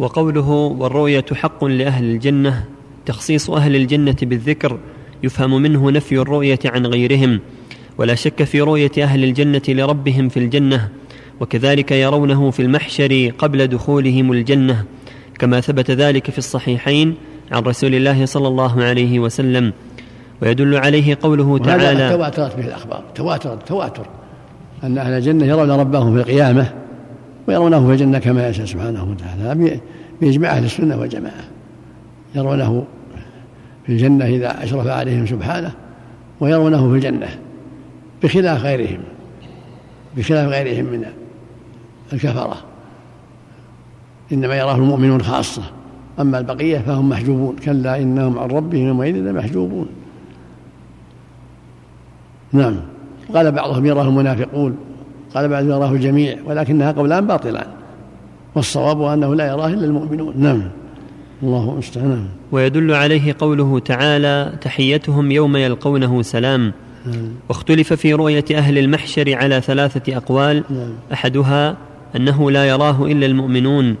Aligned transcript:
وقوله 0.00 0.50
والرؤية 0.50 1.24
حق 1.32 1.64
لأهل 1.64 2.04
الجنة 2.04 2.64
تخصيص 3.06 3.50
أهل 3.50 3.76
الجنة 3.76 4.16
بالذكر 4.22 4.78
يفهم 5.22 5.62
منه 5.62 5.90
نفي 5.90 6.18
الرؤية 6.18 6.58
عن 6.64 6.86
غيرهم 6.86 7.40
ولا 7.98 8.14
شك 8.14 8.42
في 8.44 8.60
رؤية 8.60 8.90
أهل 8.98 9.24
الجنة 9.24 9.62
لربهم 9.68 10.28
في 10.28 10.36
الجنة 10.36 10.88
وكذلك 11.40 11.92
يرونه 11.92 12.50
في 12.50 12.62
المحشر 12.62 13.32
قبل 13.38 13.66
دخولهم 13.66 14.32
الجنة 14.32 14.84
كما 15.38 15.60
ثبت 15.60 15.90
ذلك 15.90 16.30
في 16.30 16.38
الصحيحين 16.38 17.14
عن 17.52 17.62
رسول 17.62 17.94
الله 17.94 18.26
صلى 18.26 18.48
الله 18.48 18.82
عليه 18.82 19.18
وسلم 19.18 19.72
ويدل 20.42 20.76
عليه 20.76 21.18
قوله 21.22 21.58
تعالى 21.58 22.16
تواترت 22.16 22.56
به 22.56 22.66
الأخبار 22.66 23.04
تواترت 23.14 23.68
تواتر 23.68 24.06
أن 24.84 24.98
أهل 24.98 25.12
الجنة 25.12 25.46
يرون 25.46 25.70
ربهم 25.70 26.14
في 26.14 26.20
القيامة 26.20 26.72
ويرونه 27.48 27.86
في 27.86 27.92
الجنة 27.92 28.18
كما 28.18 28.48
يشاء 28.48 28.66
سبحانه 28.66 29.10
وتعالى 29.10 29.80
بإجماع 30.20 30.50
أهل 30.50 30.64
السنة 30.64 31.00
والجماعة. 31.00 31.44
يرونه 32.34 32.84
في 33.86 33.92
الجنة 33.92 34.24
إذا 34.24 34.64
أشرف 34.64 34.86
عليهم 34.86 35.26
سبحانه 35.26 35.72
ويرونه 36.40 36.88
في 36.90 36.94
الجنة 36.94 37.28
بخلاف 38.22 38.62
غيرهم 38.62 39.00
بخلاف 40.16 40.48
غيرهم 40.48 40.84
من 40.84 41.04
الكفرة. 42.12 42.56
إنما 44.32 44.54
يراه 44.54 44.76
المؤمنون 44.76 45.22
خاصة. 45.22 45.62
أما 46.20 46.38
البقية 46.38 46.78
فهم 46.78 47.08
محجوبون 47.08 47.56
كلا 47.56 48.02
إنهم 48.02 48.38
عن 48.38 48.48
ربهم 48.48 48.86
يومئذ 48.86 49.14
لمحجوبون. 49.14 49.86
نعم. 52.52 52.76
قال 53.34 53.52
بعضهم 53.52 53.86
يراه 53.86 54.02
المنافقون. 54.02 54.76
قال 55.34 55.48
بعضهم 55.48 55.70
يراه 55.70 55.92
الجميع 55.92 56.36
ولكنها 56.46 56.92
قولان 56.92 57.26
باطلان. 57.26 57.66
والصواب 58.54 59.02
أنه 59.02 59.34
لا 59.34 59.46
يراه 59.46 59.68
إلا 59.68 59.84
المؤمنون. 59.84 60.34
نعم. 60.36 60.62
الله 61.42 61.72
المستعان. 61.72 62.26
ويدل 62.52 62.94
عليه 62.94 63.36
قوله 63.38 63.78
تعالى 63.78 64.52
تحيتهم 64.60 65.30
يوم 65.30 65.56
يلقونه 65.56 66.22
سلام. 66.22 66.72
نعم. 67.06 67.28
واختلف 67.48 67.92
في 67.92 68.14
رؤية 68.14 68.44
أهل 68.54 68.78
المحشر 68.78 69.34
على 69.34 69.60
ثلاثة 69.60 70.16
أقوال. 70.16 70.64
نعم. 70.70 70.92
أحدها 71.12 71.76
أنه 72.16 72.50
لا 72.50 72.64
يراه 72.64 73.06
إلا 73.06 73.26
المؤمنون. 73.26 73.96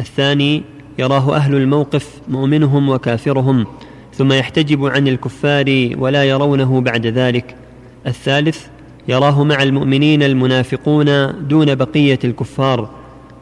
الثاني 0.00 0.62
يراه 0.98 1.36
أهل 1.36 1.54
الموقف 1.54 2.20
مؤمنهم 2.28 2.88
وكافرهم. 2.88 3.66
ثم 4.14 4.32
يحتجب 4.32 4.86
عن 4.86 5.08
الكفار 5.08 5.90
ولا 5.98 6.24
يرونه 6.24 6.80
بعد 6.80 7.06
ذلك. 7.06 7.54
الثالث 8.06 8.66
يراه 9.08 9.44
مع 9.44 9.62
المؤمنين 9.62 10.22
المنافقون 10.22 11.32
دون 11.48 11.74
بقية 11.74 12.18
الكفار 12.24 12.88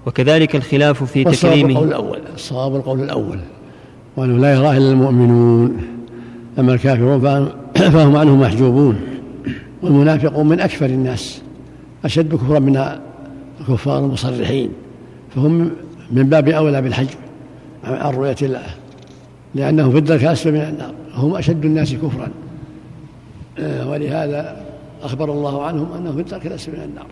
وكذلك 0.07 0.57
الخلاف 0.57 1.05
في 1.05 1.25
تكريمه. 1.25 1.71
القول 1.71 1.89
الأول 1.89 2.19
الصواب 2.35 2.77
القول 2.77 3.01
الأول 3.01 3.39
وأنه 4.17 4.39
لا 4.39 4.55
يراه 4.55 4.77
إلا 4.77 4.91
المؤمنون 4.91 5.83
أما 6.59 6.75
الكافرون 6.75 7.21
فهم 7.75 8.17
عنه 8.21 8.37
محجوبون 8.37 9.01
والمنافقون 9.83 10.49
من 10.49 10.61
أكفر 10.61 10.87
الناس 10.87 11.43
أشد 12.05 12.35
كفرا 12.35 12.59
من 12.59 12.85
الكفار 13.61 13.99
المصرحين 13.99 14.71
فهم 15.35 15.71
من 16.11 16.23
باب 16.23 16.49
أولى 16.49 16.83
بالحجب 16.83 17.19
عن 17.85 18.15
رؤية 18.15 18.37
الله 18.43 18.67
لأنه 19.55 19.91
في 19.91 19.99
الدرك 19.99 20.23
الأسفل 20.25 20.53
من 20.53 20.61
النار 20.61 20.95
هم 21.15 21.37
أشد 21.37 21.65
الناس 21.65 21.95
كفرا. 21.95 22.29
آه، 23.59 23.91
ولهذا 23.91 24.62
أخبر 25.03 25.33
الله 25.33 25.65
عنهم 25.65 25.93
أنهم 25.93 26.15
في 26.15 26.21
الدرك 26.21 26.47
الأسفل 26.47 26.73
من 26.73 26.85
النار 26.85 27.07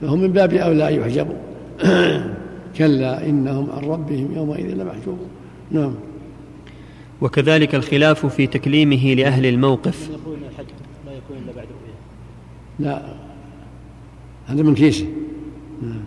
فهم 0.00 0.20
من 0.20 0.32
باب 0.32 0.54
أولى 0.54 0.88
أن 0.88 1.00
يحجبوا. 1.00 1.36
كلا 2.78 3.26
إنهم 3.26 3.70
عن 3.70 3.84
ربهم 3.84 4.34
يومئذ 4.36 4.74
لمحجوبون. 4.74 5.28
نعم. 5.70 5.94
وكذلك 7.20 7.74
الخلاف 7.74 8.26
في 8.26 8.46
تكليمه 8.46 9.14
لأهل 9.14 9.46
الموقف. 9.46 10.10
يقول 10.10 10.38
لا 11.06 11.12
يكون 11.12 11.36
إلا 11.36 11.52
بعد 11.56 11.66
رؤية؟ 11.66 11.96
لا. 12.78 13.02
هذا 14.46 14.62
من 14.62 14.74
كيسه. 14.74 15.06
نعم, 15.82 16.02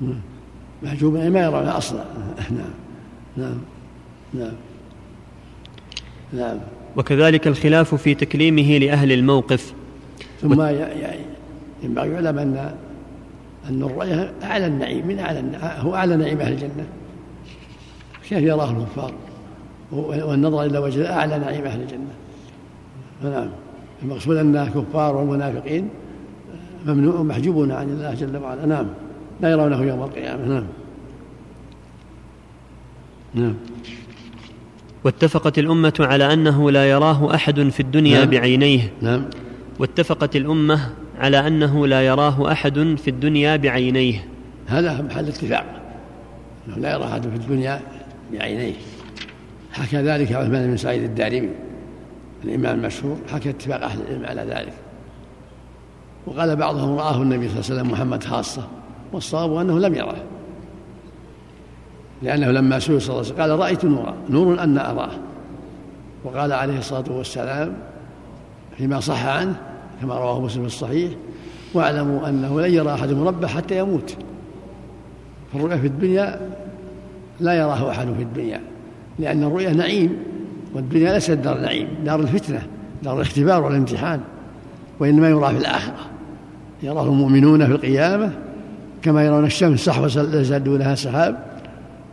نعم. 0.00 0.20
محجوب 0.82 1.14
ما 1.14 1.40
يرى 1.40 1.56
أصلا. 1.56 2.04
نعم. 2.58 2.70
نعم. 3.36 3.58
نعم. 4.34 4.52
نعم. 6.32 6.58
وكذلك 6.96 7.46
الخلاف 7.46 7.94
في 7.94 8.14
تكليمه 8.14 8.78
لأهل 8.78 9.12
الموقف. 9.12 9.74
ثم 10.42 10.60
يعني 10.60 11.20
ينبغي 11.82 12.08
يعلم 12.08 12.38
أن 12.38 12.74
أن 13.68 13.82
الرؤية 13.82 14.32
أعلى 14.42 14.66
النعيم 14.66 15.06
من 15.06 15.18
أعلى 15.18 15.42
هو 15.62 15.94
أعلى 15.94 16.16
نعيم 16.16 16.40
أهل 16.40 16.52
الجنة. 16.52 16.86
كيف 18.28 18.42
يراه 18.42 18.70
الكفار؟ 18.70 19.12
والنظر 19.92 20.62
إلى 20.64 20.78
وجه 20.78 21.12
أعلى 21.12 21.38
نعيم 21.38 21.64
أهل 21.64 21.80
الجنة. 21.80 22.14
فنعم 23.22 23.48
المقصود 24.02 24.36
أن 24.36 24.56
الكفار 24.56 25.16
والمنافقين 25.16 25.88
ممنوع 26.86 27.22
محجوبون 27.22 27.72
عن 27.72 27.88
الله 27.88 28.14
جل 28.14 28.36
وعلا. 28.36 28.66
نعم. 28.66 28.86
لا 29.40 29.50
يرونه 29.50 29.82
يوم 29.82 30.02
القيامة. 30.02 30.46
نعم. 30.46 30.64
نعم. 33.34 33.54
واتفقت 35.04 35.58
الأمة 35.58 35.94
على 36.00 36.32
أنه 36.32 36.70
لا 36.70 36.90
يراه 36.90 37.34
أحد 37.34 37.60
في 37.60 37.80
الدنيا 37.80 38.18
نعم. 38.18 38.30
بعينيه. 38.30 38.92
نعم. 39.02 39.24
واتفقت 39.82 40.36
الأمة 40.36 40.80
على 41.18 41.46
أنه 41.46 41.86
لا 41.86 42.02
يراه 42.02 42.52
أحد 42.52 42.94
في 43.04 43.08
الدنيا 43.08 43.56
بعينيه. 43.56 44.24
هذا 44.66 45.02
محل 45.02 45.28
اتفاق 45.28 45.64
أنه 46.68 46.76
لا 46.76 46.92
يرى 46.92 47.04
أحد 47.04 47.22
في 47.22 47.36
الدنيا 47.36 47.80
بعينيه. 48.32 48.74
حكى 49.72 49.96
ذلك 49.96 50.32
عثمان 50.32 50.70
بن 50.70 50.76
سعيد 50.76 51.02
الدارمي 51.02 51.48
الإمام 52.44 52.78
المشهور 52.78 53.16
حكى 53.32 53.50
اتفاق 53.50 53.84
أهل 53.84 54.00
العلم 54.00 54.24
على 54.24 54.54
ذلك. 54.54 54.72
وقال 56.26 56.56
بعضهم 56.56 56.98
رآه 56.98 57.22
النبي 57.22 57.48
صلى 57.48 57.58
الله 57.58 57.70
عليه 57.70 57.80
وسلم 57.80 57.90
محمد 57.90 58.24
خاصة 58.24 58.62
والصواب 59.12 59.56
أنه 59.56 59.78
لم 59.78 59.94
يره. 59.94 60.24
لأنه 62.22 62.50
لما 62.50 62.78
سئل 62.78 63.02
صلى 63.02 63.10
الله 63.10 63.24
عليه 63.24 63.34
وسلم 63.34 63.40
قال 63.40 63.58
رأيت 63.58 63.84
نورا 63.84 64.14
نور 64.30 64.62
أن 64.62 64.78
أراه. 64.78 65.12
وقال 66.24 66.52
عليه 66.52 66.78
الصلاة 66.78 67.12
والسلام 67.12 67.76
فيما 68.78 69.00
صح 69.00 69.26
عنه 69.26 69.71
كما 70.02 70.14
رواه 70.14 70.40
مسلم 70.40 70.64
الصحيح 70.64 71.10
واعلموا 71.74 72.28
أنه 72.28 72.60
لن 72.60 72.74
يرى 72.74 72.94
أحد 72.94 73.12
ربه 73.12 73.46
حتى 73.46 73.78
يموت. 73.78 74.16
فالرؤيا 75.52 75.76
في 75.76 75.86
الدنيا 75.86 76.40
لا 77.40 77.52
يراه 77.52 77.90
أحد 77.90 78.06
في 78.06 78.22
الدنيا 78.22 78.60
لأن 79.18 79.42
الرؤيا 79.42 79.72
نعيم 79.72 80.16
والدنيا 80.74 81.12
ليست 81.12 81.30
دار 81.30 81.60
نعيم 81.60 81.88
دار 82.04 82.20
الفتنة 82.20 82.62
دار 83.02 83.16
الاختبار 83.16 83.64
والامتحان 83.64 84.20
وإنما 85.00 85.28
يرى 85.28 85.48
في 85.48 85.58
الآخرة. 85.58 86.06
يراه 86.82 87.04
المؤمنون 87.04 87.66
في 87.66 87.72
القيامة 87.72 88.32
كما 89.02 89.24
يرون 89.24 89.44
الشمس 89.44 89.80
صحوة 89.80 90.58
دونها 90.58 90.94
سحاب 90.94 91.44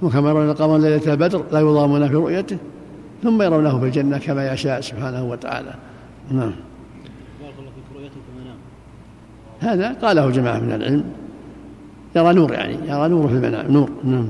وكما 0.01 0.29
يرون 0.29 0.49
القمر 0.49 0.77
ليلة 0.77 1.13
البدر 1.13 1.43
لا 1.51 1.59
يضامون 1.59 2.07
في 2.07 2.13
رؤيته 2.13 2.57
ثم 3.23 3.41
يرونه 3.41 3.79
في 3.79 3.85
الجنة 3.85 4.17
كما 4.17 4.53
يشاء 4.53 4.81
سبحانه 4.81 5.23
وتعالى. 5.23 5.73
نعم. 6.31 6.68
هذا 9.59 9.93
قاله 10.01 10.29
جماعة 10.29 10.59
من 10.59 10.71
العلم. 10.71 11.03
يرى 12.15 12.33
نور 12.33 12.53
يعني 12.53 12.73
يرى 12.87 13.07
نور 13.09 13.27
في 13.27 13.33
المنام 13.33 13.71
نور. 13.71 13.89
نعم. 14.03 14.29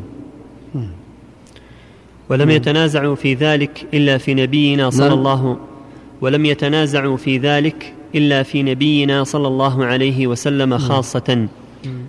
ولم 2.30 2.50
يتنازعوا 2.50 3.16
في 3.16 3.34
ذلك 3.34 3.88
إلا 3.94 4.18
في 4.18 4.34
نبينا 4.34 4.90
صلى 4.90 5.10
نعم. 5.10 5.18
الله 5.18 5.58
ولم 6.22 6.46
يتنازعوا 6.46 7.18
في 7.18 7.38
ذلك 7.38 7.94
إلا 8.16 8.44
في 8.44 8.64
نبينا 8.64 9.24
صلى 9.24 9.48
الله 9.48 9.86
عليه 9.86 10.28
وسلم 10.28 10.70
نعم. 10.70 10.80
خاصة. 10.80 11.48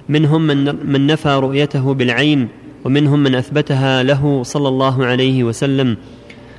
منهم 0.08 0.46
من, 0.46 0.86
من 0.92 1.06
نفى 1.06 1.28
رؤيته 1.28 1.94
بالعين 1.94 2.48
ومنهم 2.84 3.22
من 3.22 3.34
أثبتها 3.34 4.02
له 4.02 4.42
صلى 4.42 4.68
الله 4.68 5.06
عليه 5.06 5.44
وسلم. 5.44 5.96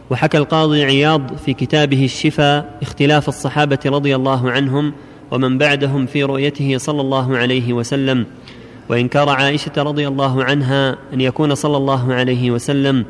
وحكى 0.09 0.37
القاضي 0.37 0.83
عياض 0.83 1.35
في 1.45 1.53
كتابه 1.53 2.05
الشفاء 2.05 2.77
اختلاف 2.81 3.29
الصحابة 3.29 3.79
رضي 3.85 4.15
الله 4.15 4.51
عنهم 4.51 4.93
ومن 5.31 5.57
بعدهم 5.57 6.05
في 6.05 6.23
رؤيته 6.23 6.77
صلى 6.77 7.01
الله 7.01 7.37
عليه 7.37 7.73
وسلم. 7.73 8.25
وإنكار 8.89 9.29
عائشة 9.29 9.71
رضي 9.77 10.07
الله 10.07 10.43
عنها 10.43 10.97
أن 11.13 11.21
يكون 11.21 11.55
صلى 11.55 11.77
الله 11.77 12.13
عليه 12.13 12.51
وسلم 12.51 13.05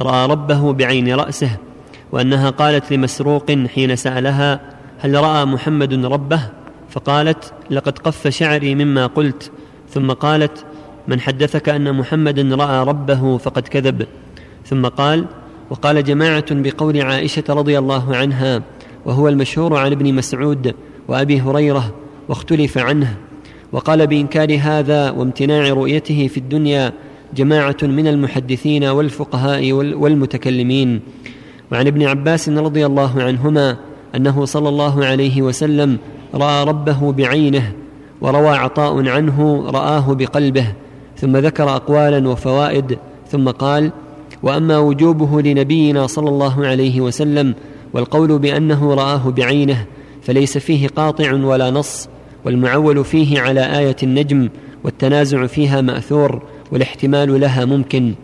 رأى 0.00 0.28
ربه 0.28 0.72
بعين 0.72 1.14
رأسه 1.14 1.50
وأنها 2.12 2.50
قالت 2.50 2.92
لمسروق 2.92 3.50
حين 3.74 3.96
سألها 3.96 4.60
هل 4.98 5.14
رأى 5.14 5.44
محمد 5.44 6.04
ربه؟ 6.04 6.40
فقالت 6.90 7.52
لقد 7.70 7.98
قف 7.98 8.28
شعري 8.28 8.74
مما 8.74 9.06
قلت. 9.06 9.50
ثم 9.90 10.12
قالت 10.12 10.64
من 11.08 11.20
حدثك 11.20 11.68
أن 11.68 11.94
محمدا 11.94 12.56
رأى 12.56 12.84
ربه 12.84 13.38
فقد 13.38 13.68
كذب. 13.68 14.06
ثم 14.66 14.86
قال 14.86 15.24
وقال 15.70 16.04
جماعة 16.04 16.44
بقول 16.50 17.00
عائشة 17.00 17.44
رضي 17.48 17.78
الله 17.78 18.16
عنها 18.16 18.62
وهو 19.04 19.28
المشهور 19.28 19.76
عن 19.76 19.92
ابن 19.92 20.14
مسعود 20.14 20.74
وأبي 21.08 21.40
هريرة 21.40 21.94
واختلف 22.28 22.78
عنه 22.78 23.16
وقال 23.72 24.06
بإنكار 24.06 24.58
هذا 24.60 25.10
وامتناع 25.10 25.68
رؤيته 25.68 26.28
في 26.28 26.36
الدنيا 26.36 26.92
جماعة 27.34 27.76
من 27.82 28.06
المحدثين 28.06 28.84
والفقهاء 28.84 29.72
والمتكلمين. 29.72 31.00
وعن 31.72 31.86
ابن 31.86 32.02
عباس 32.02 32.48
رضي 32.48 32.86
الله 32.86 33.22
عنهما 33.22 33.76
أنه 34.14 34.44
صلى 34.44 34.68
الله 34.68 35.04
عليه 35.04 35.42
وسلم 35.42 35.98
رأى 36.34 36.64
ربه 36.64 37.12
بعينه 37.12 37.72
وروى 38.20 38.48
عطاء 38.48 39.08
عنه 39.08 39.64
رآه 39.70 40.14
بقلبه 40.14 40.66
ثم 41.16 41.36
ذكر 41.36 41.76
أقوالا 41.76 42.28
وفوائد 42.28 42.98
ثم 43.28 43.50
قال 43.50 43.92
وأما 44.42 44.78
وجوبه 44.78 45.42
لنبينا 45.42 46.06
صلى 46.06 46.28
الله 46.28 46.66
عليه 46.66 47.00
وسلم 47.00 47.54
والقول 47.92 48.38
بأنه 48.38 48.94
رآه 48.94 49.30
بعينه 49.30 49.86
فليس 50.26 50.58
فيه 50.58 50.88
قاطع 50.88 51.32
ولا 51.32 51.70
نص 51.70 52.08
والمعول 52.44 53.04
فيه 53.04 53.40
على 53.40 53.78
آية 53.78 53.96
النجم 54.02 54.48
والتنازع 54.84 55.46
فيها 55.46 55.80
مأثور 55.80 56.42
والاحتمال 56.72 57.40
لها 57.40 57.64
ممكن. 57.64 58.14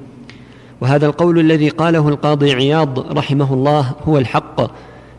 وهذا 0.81 1.07
القول 1.07 1.39
الذي 1.39 1.69
قاله 1.69 2.09
القاضي 2.09 2.53
عياض 2.53 3.19
رحمه 3.19 3.55
الله 3.55 3.95
هو 4.05 4.19
الحق 4.19 4.71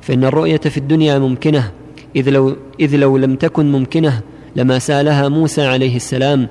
فإن 0.01 0.23
الرؤية 0.23 0.57
في 0.57 0.77
الدنيا 0.77 1.19
ممكنة 1.19 1.71
إذ 2.15 2.29
لو, 2.29 2.55
إذ 2.79 2.95
لو 2.95 3.17
لم 3.17 3.35
تكن 3.35 3.71
ممكنة 3.71 4.21
لما 4.55 4.79
سألها 4.79 5.29
موسى 5.29 5.61
عليه 5.61 5.95
السلام 5.95 6.47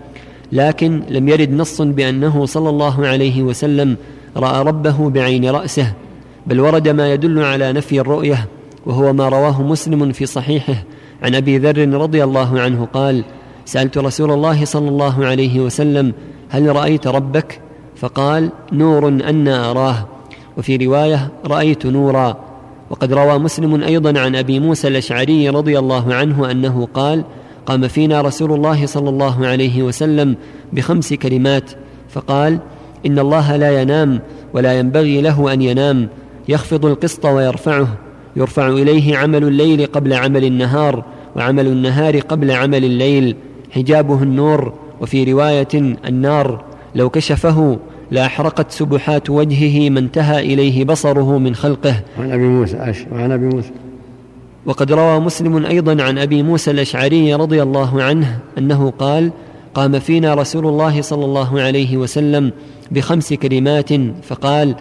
لكن 0.52 1.02
لم 1.08 1.28
يرد 1.28 1.50
نص 1.50 1.82
بأنه 1.82 2.46
صلى 2.46 2.68
الله 2.68 3.06
عليه 3.06 3.42
وسلم 3.42 3.96
رأى 4.36 4.64
ربه 4.64 5.10
بعين 5.10 5.50
رأسه 5.50 5.92
بل 6.46 6.60
ورد 6.60 6.88
ما 6.88 7.12
يدل 7.12 7.42
على 7.42 7.72
نفي 7.72 8.00
الرؤية. 8.00 8.48
وهو 8.86 9.12
ما 9.12 9.28
رواه 9.28 9.62
مسلم 9.62 10.12
في 10.12 10.26
صحيحه. 10.26 10.74
عن 11.22 11.34
أبي 11.34 11.58
ذر 11.58 11.88
رضي 11.88 12.24
الله 12.24 12.60
عنه 12.60 12.88
قال 12.92 13.24
سألت 13.64 13.98
رسول 13.98 14.30
الله 14.30 14.64
صلى 14.64 14.88
الله 14.88 15.26
عليه 15.26 15.60
وسلم 15.60 16.12
هل 16.48 16.76
رأيت 16.76 17.06
ربك؟ 17.06 17.60
فقال 17.96 18.50
نور 18.72 19.08
أنا 19.08 19.70
أراه. 19.70 20.08
وفي 20.56 20.76
رواية 20.76 21.32
رأيت 21.46 21.86
نورا. 21.86 22.36
وقد 22.90 23.12
روى 23.12 23.38
مسلم 23.38 23.82
أيضا 23.82 24.20
عن 24.20 24.36
أبي 24.36 24.60
موسى 24.60 24.88
الأشعري 24.88 25.48
رضي 25.48 25.78
الله 25.78 26.14
عنه 26.14 26.50
أنه 26.50 26.88
قال 26.94 27.24
قام 27.66 27.88
فينا 27.88 28.20
رسول 28.20 28.52
الله 28.52 28.86
صلى 28.86 29.08
الله 29.08 29.46
عليه 29.46 29.82
وسلم 29.82 30.36
بخمس 30.72 31.12
كلمات. 31.14 31.70
فقال 32.10 32.58
إن 33.06 33.18
الله 33.18 33.56
لا 33.56 33.82
ينام 33.82 34.20
ولا 34.54 34.78
ينبغي 34.78 35.20
له 35.20 35.52
أن 35.52 35.62
ينام 35.62 36.08
يخفض 36.48 36.86
القسط 36.86 37.26
ويرفعه. 37.26 37.88
يرفع 38.36 38.68
إليه 38.68 39.16
عمل 39.16 39.44
الليل 39.44 39.86
قبل 39.86 40.12
عمل 40.12 40.44
النهار 40.44 41.04
وعمل 41.36 41.66
النهار 41.66 42.18
قبل 42.18 42.50
عمل 42.50 42.84
الليل. 42.84 43.36
حجابه 43.70 44.22
النور. 44.22 44.72
وفي 45.00 45.32
رواية 45.32 45.68
النار 46.08 46.64
لو 46.94 47.10
كشفه 47.10 47.78
لأحرقت 48.10 48.70
سبحات 48.70 49.30
وجهه 49.30 49.90
ما 49.90 49.98
انتهى 49.98 50.54
إليه 50.54 50.84
بصره 50.84 51.38
من 51.38 51.54
خلقه. 51.54 51.94
وعن 52.18 52.30
أبي 52.30 52.44
موسى 52.44 52.94
وعن 53.12 53.32
أبي 53.32 53.46
موسى. 53.46 53.70
وقد 54.66 54.92
روى 54.92 55.20
مسلم 55.20 55.66
أيضا 55.66 56.02
عن 56.02 56.18
أبي 56.18 56.42
موسى 56.42 56.70
الأشعري 56.70 57.34
رضي 57.34 57.62
الله 57.62 58.02
عنه 58.02 58.38
أنه 58.58 58.92
قال 58.98 59.30
قام 59.74 59.98
فينا 59.98 60.34
رسول 60.34 60.66
الله 60.66 61.02
صلى 61.02 61.24
الله 61.24 61.60
عليه 61.60 61.96
وسلم 61.96 62.52
بخمس 62.90 63.32
كلمات 63.32 63.88
فقال 64.22 64.74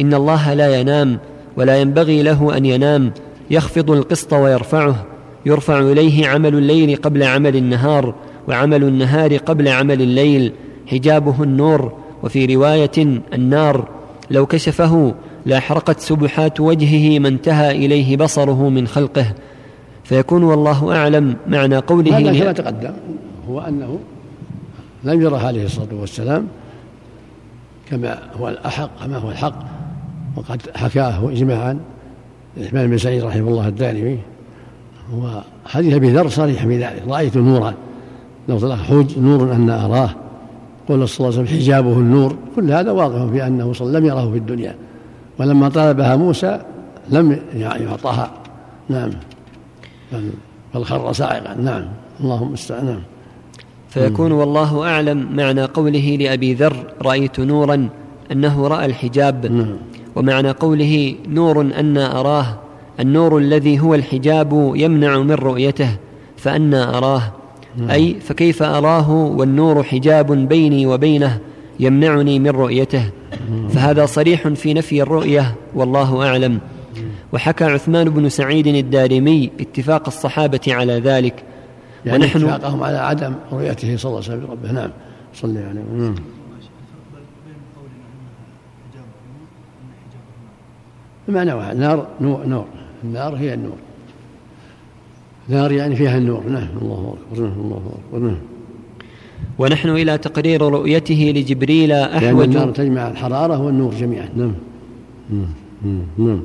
إن 0.00 0.14
الله 0.14 0.54
لا 0.54 0.80
ينام 0.80 1.18
ولا 1.56 1.80
ينبغي 1.80 2.22
له 2.22 2.56
أن 2.56 2.66
ينام 2.66 3.12
يخفض 3.50 3.90
القسط 3.90 4.32
ويرفعه 4.32 5.04
يرفع 5.46 5.80
إليه 5.80 6.28
عمل 6.28 6.54
الليل 6.54 6.96
قبل 6.96 7.22
عمل 7.22 7.56
النهار 7.56 8.14
وعمل 8.48 8.84
النهار 8.84 9.36
قبل 9.36 9.68
عمل 9.68 10.02
الليل 10.02 10.52
حجابه 10.86 11.42
النور 11.42 11.92
وفي 12.22 12.46
رواية 12.46 13.22
النار 13.34 13.88
لو 14.30 14.46
كشفه 14.46 15.14
لاحرقت 15.46 16.00
سبحات 16.00 16.60
وجهه 16.60 17.18
ما 17.18 17.28
انتهى 17.28 17.70
إليه 17.70 18.16
بصره 18.16 18.68
من 18.68 18.86
خلقه. 18.86 19.26
فيكون 20.04 20.42
والله 20.42 20.96
أعلم 20.96 21.36
معنى 21.46 21.76
قوله 21.76 22.18
هذا 22.18 22.38
كما 22.40 22.52
تقدم 22.52 22.92
هو 23.48 23.60
أنه 23.60 23.98
لم 25.04 25.22
يره 25.22 25.46
عليه 25.46 25.64
الصلاة 25.64 25.88
والسلام 26.00 26.46
كما 27.90 28.18
هو 28.40 28.48
الأحق 28.48 28.90
كما 29.04 29.16
هو 29.16 29.30
الحق. 29.30 29.54
وقد 30.36 30.62
حكاه 30.74 31.30
إجماعا 31.30 31.78
الإمام 32.56 32.90
بن 32.90 32.98
سعيد 32.98 33.24
رحمه 33.24 33.48
الله 33.48 33.68
الدارمي 33.68 34.18
وحديث 35.14 35.94
أبي 35.94 36.10
ذر 36.10 36.28
صريح 36.28 36.66
في 36.66 36.78
ذلك 36.78 37.02
رأيت 37.08 37.36
نورا 37.36 37.74
لو 38.48 38.58
طلق 38.58 38.74
حج 38.74 39.18
نور 39.18 39.52
أن 39.52 39.70
أراه 39.70 40.10
قول 40.88 41.08
صلى 41.08 41.28
الله 41.28 41.38
عليه 41.38 41.48
وسلم 41.48 41.58
حجابه 41.58 41.92
النور 41.92 42.36
كل 42.56 42.72
هذا 42.72 42.90
واضح 42.90 43.32
في 43.32 43.46
أنه 43.46 43.72
صلى 43.72 43.98
لم 43.98 44.06
يره 44.06 44.30
في 44.30 44.38
الدنيا 44.38 44.74
ولما 45.38 45.68
طلبها 45.68 46.16
موسى 46.16 46.60
لم 47.08 47.38
يعطها. 47.54 48.30
نعم. 48.88 49.10
بل 50.74 50.84
خر 50.84 51.12
صاعقا 51.12 51.54
نعم. 51.54 51.84
اللهم 52.20 52.52
استعان. 52.52 52.86
نعم. 52.86 53.00
فيكون 53.88 54.32
والله 54.32 54.88
أعلم 54.88 55.36
معنى 55.36 55.64
قوله 55.64 56.16
لأبي 56.20 56.54
ذر 56.54 56.76
رأيت 57.02 57.40
نورا 57.40 57.88
أنه 58.32 58.68
رأى 58.68 58.86
الحجاب. 58.86 59.46
نعم. 59.46 59.76
ومعنى 60.16 60.50
قوله 60.50 61.14
نور 61.28 61.60
أنا 61.60 62.20
أراه 62.20 62.58
النور 63.00 63.38
الذي 63.38 63.80
هو 63.80 63.94
الحجاب 63.94 64.72
يمنع 64.76 65.18
من 65.18 65.32
رؤيته 65.32 65.96
فانا 66.36 66.98
أراه. 66.98 67.22
نعم. 67.76 67.90
أي 67.90 68.16
فكيف 68.20 68.62
أراه 68.62 69.10
والنور 69.10 69.82
حجاب 69.82 70.32
بيني 70.48 70.86
وبينه 70.86 71.38
يمنعني 71.80 72.38
من 72.38 72.50
رؤيته. 72.50 73.10
نعم. 73.50 73.68
فهذا 73.68 74.06
صريح 74.06 74.48
في 74.48 74.74
نفي 74.74 75.02
الرؤية 75.02 75.54
والله 75.74 76.26
أعلم. 76.26 76.60
وحكى 77.32 77.64
عثمان 77.64 78.10
بن 78.10 78.28
سعيد 78.28 78.66
الدارمي 78.66 79.50
اتفاق 79.60 80.02
الصحابة 80.06 80.60
على 80.68 81.00
ذلك. 81.00 81.34
يعني 82.06 82.24
ونحن 82.24 82.38
اتفاقهم 82.38 82.82
على 82.82 82.98
عدم 82.98 83.34
رؤيته 83.52 83.96
صلى 83.96 84.10
الله 84.10 84.22
عليه 84.24 84.38
وسلم 84.38 84.50
ربه 84.50 84.72
نعم 84.72 84.90
صلي 85.34 85.58
عليه. 85.58 85.82
نعم. 85.96 86.14
بمعنى 91.28 91.52
واحد. 91.52 91.76
نار 91.76 92.06
نور 92.20 92.46
نور. 92.46 92.64
النار 93.04 93.36
هي 93.36 93.54
النور. 93.54 93.76
نار 95.48 95.72
يعني 95.72 95.96
فيها 95.96 96.18
النور. 96.18 96.42
نعم. 96.48 96.68
الله 96.82 97.14
أكبر. 97.32 97.42
نعم. 97.42 97.60
الله 97.60 97.82
أكبر. 97.98 98.18
نعم. 98.26 98.38
ونحن 99.58 99.88
إلى 99.88 100.18
تقرير 100.18 100.62
رؤيته 100.62 101.32
لجبريل 101.36 101.92
أحوج. 101.92 102.48
النار 102.48 102.70
تجمع 102.70 103.08
الحرارة 103.08 103.62
والنور 103.62 103.94
جميعا. 103.94 104.28
نعم. 104.36 104.54
نعم, 105.30 106.06
نعم. 106.18 106.42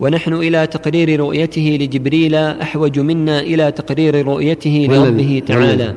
ونحن 0.00 0.32
إلى 0.34 0.66
تقرير 0.66 1.20
رؤيته 1.20 1.78
لجبريل 1.80 2.34
أحوج 2.34 2.98
منا 2.98 3.40
إلى 3.40 3.72
تقرير 3.72 4.26
رؤيته 4.26 4.86
لربه 4.90 5.42
تعالى. 5.46 5.94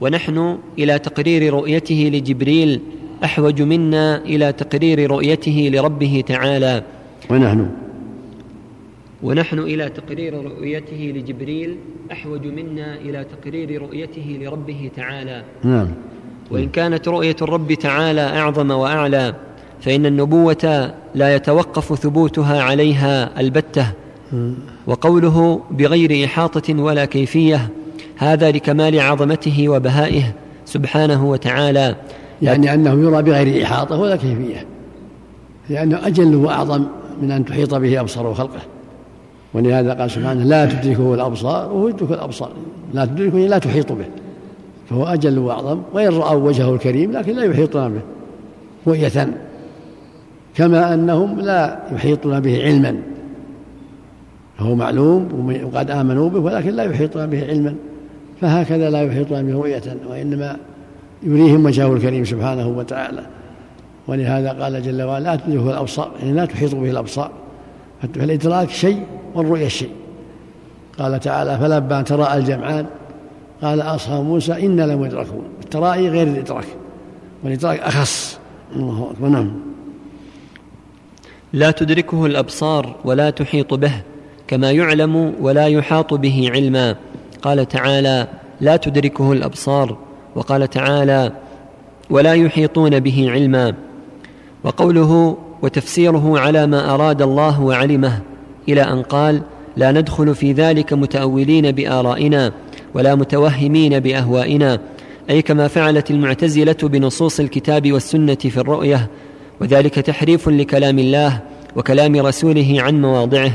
ونحن 0.00 0.58
إلى 0.78 0.98
تقرير 0.98 1.54
رؤيته 1.54 2.10
لجبريل 2.14 2.80
أحوج 3.24 3.62
منا 3.62 4.24
إلى 4.24 4.52
تقرير 4.52 5.10
رؤيته 5.10 5.70
لربه 5.72 6.24
تعالى. 6.26 6.82
ونحن. 7.30 7.70
ونحن 9.22 9.58
إلى 9.58 9.88
تقرير 9.88 10.34
رؤيته 10.44 11.12
لجبريل. 11.16 11.76
أحوج 12.12 12.46
منا 12.46 12.94
إلى 12.94 13.24
تقرير 13.24 13.82
رؤيته 13.82 14.38
لربه 14.40 14.90
تعالى. 14.96 15.42
نعم. 15.64 15.88
وإن 16.50 16.68
كانت 16.68 17.08
رؤية 17.08 17.36
الرب 17.42 17.72
تعالى 17.72 18.20
أعظم 18.20 18.70
وأعلى 18.70 19.34
فإن 19.80 20.06
النبوة 20.06 20.94
لا 21.14 21.34
يتوقف 21.34 21.94
ثبوتها 21.94 22.62
عليها 22.62 23.40
البتة. 23.40 23.86
وقوله 24.86 25.60
بغير 25.70 26.24
إحاطة 26.24 26.82
ولا 26.82 27.04
كيفية 27.04 27.68
هذا 28.16 28.50
لكمال 28.50 29.00
عظمته 29.00 29.68
وبهائه 29.68 30.24
سبحانه 30.64 31.30
وتعالى. 31.30 31.96
يعني 32.42 32.74
انه 32.74 32.90
يرى 32.90 33.22
بغير 33.22 33.62
إحاطة 33.62 34.00
ولا 34.00 34.16
كيفية 34.16 34.66
لأنه 35.70 36.06
أجل 36.06 36.34
وأعظم 36.36 36.84
من 37.22 37.30
أن 37.30 37.44
تحيط 37.44 37.74
به 37.74 38.00
أبصار 38.00 38.34
خلقه. 38.34 38.60
ولهذا 39.54 39.92
قال 39.92 40.10
سبحانه 40.10 40.44
لا 40.44 40.66
تدركه 40.66 41.14
الأبصار 41.14 41.72
وهو 41.72 41.88
يدرك 41.88 42.10
الأبصار. 42.10 42.50
لا 42.94 43.04
تدركه 43.04 43.38
لا 43.38 43.58
تحيط 43.58 43.92
به. 43.92 44.04
فهو 44.90 45.04
أجل 45.04 45.38
وأعظم 45.38 45.78
وإن 45.94 46.08
رأوا 46.08 46.48
وجهه 46.48 46.74
الكريم 46.74 47.12
لكن 47.12 47.36
لا 47.36 47.44
يحيطون 47.44 47.88
به. 47.88 48.00
رؤيه 48.86 49.28
كما 50.56 50.94
أنهم 50.94 51.40
لا 51.40 51.78
يحيطون 51.92 52.40
به 52.40 52.62
علما. 52.62 52.96
فهو 54.58 54.74
معلوم 54.74 55.28
وقد 55.72 55.90
آمنوا 55.90 56.30
به 56.30 56.40
ولكن 56.40 56.70
لا 56.70 56.82
يحيطون 56.82 57.26
به 57.26 57.46
علما. 57.46 57.74
فهكذا 58.40 58.90
لا 58.90 59.02
يحيطون 59.02 59.42
به 59.42 59.52
رؤية 59.52 59.96
وإنما 60.10 60.56
يريهم 61.22 61.64
وجهه 61.64 61.92
الكريم 61.92 62.24
سبحانه 62.24 62.68
وتعالى. 62.68 63.26
ولهذا 64.08 64.52
قال 64.52 64.82
جل 64.82 65.02
وعلا 65.02 65.24
لا 65.24 65.36
تدركه 65.36 65.70
الأبصار 65.70 66.12
يعني 66.20 66.32
لا 66.32 66.44
تحيط 66.44 66.74
به 66.74 66.90
الأبصار. 66.90 67.30
فالإدراك 68.14 68.70
شيء 68.70 69.02
والرؤية 69.34 69.68
شيء. 69.68 69.90
قال 70.98 71.20
تعالى 71.20 71.58
فلما 71.58 72.02
تراءى 72.02 72.38
الجمعان 72.38 72.86
قال 73.62 73.80
أصحاب 73.80 74.24
موسى 74.24 74.66
إنا 74.66 74.82
لمدركون 74.82 75.44
الترائي 75.64 76.08
غير 76.08 76.26
الإدراك. 76.26 76.66
والإدراك 77.44 77.80
أخص. 77.80 78.38
الله 78.76 79.10
أكبر. 79.10 79.28
نعم. 79.28 79.52
لا 81.52 81.70
تدركه 81.70 82.26
الأبصار 82.26 82.96
ولا 83.04 83.30
تحيط 83.30 83.74
به 83.74 83.92
كما 84.48 84.70
يعلم 84.70 85.34
ولا 85.40 85.66
يحاط 85.66 86.14
به 86.14 86.50
علما. 86.52 86.96
قال 87.42 87.68
تعالى 87.68 88.28
لا 88.60 88.76
تدركه 88.76 89.32
الأبصار 89.32 89.96
وقال 90.36 90.70
تعالى 90.70 91.32
ولا 92.10 92.34
يحيطون 92.34 93.00
به 93.00 93.30
علما. 93.30 93.74
وقوله 94.64 95.36
وتفسيره 95.62 96.38
على 96.38 96.66
ما 96.66 96.94
أراد 96.94 97.22
الله 97.22 97.60
وعلمه. 97.60 98.20
إلى 98.68 98.82
أن 98.82 99.02
قال 99.02 99.42
لا 99.76 99.92
ندخل 99.92 100.34
في 100.34 100.52
ذلك 100.52 100.92
متأولين 100.92 101.70
بآرائنا 101.70 102.52
ولا 102.94 103.14
متوهمين 103.14 104.00
بأهوائنا. 104.00 104.80
أي 105.30 105.42
كما 105.42 105.68
فعلت 105.68 106.10
المعتزلة 106.10 106.76
بنصوص 106.82 107.40
الكتاب 107.40 107.92
والسنة 107.92 108.34
في 108.34 108.56
الرؤية. 108.56 109.10
وذلك 109.60 109.94
تحريف 109.94 110.48
لكلام 110.48 110.98
الله 110.98 111.38
وكلام 111.76 112.16
رسوله 112.16 112.76
عن 112.78 113.02
مواضعه. 113.02 113.52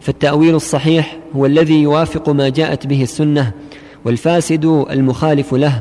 فالتأويل 0.00 0.54
الصحيح 0.54 1.16
هو 1.36 1.46
الذي 1.46 1.82
يوافق 1.82 2.28
ما 2.28 2.48
جاءت 2.48 2.86
به 2.86 3.02
السنة 3.02 3.52
والفاسد 4.04 4.64
المخالف 4.90 5.54
له 5.54 5.80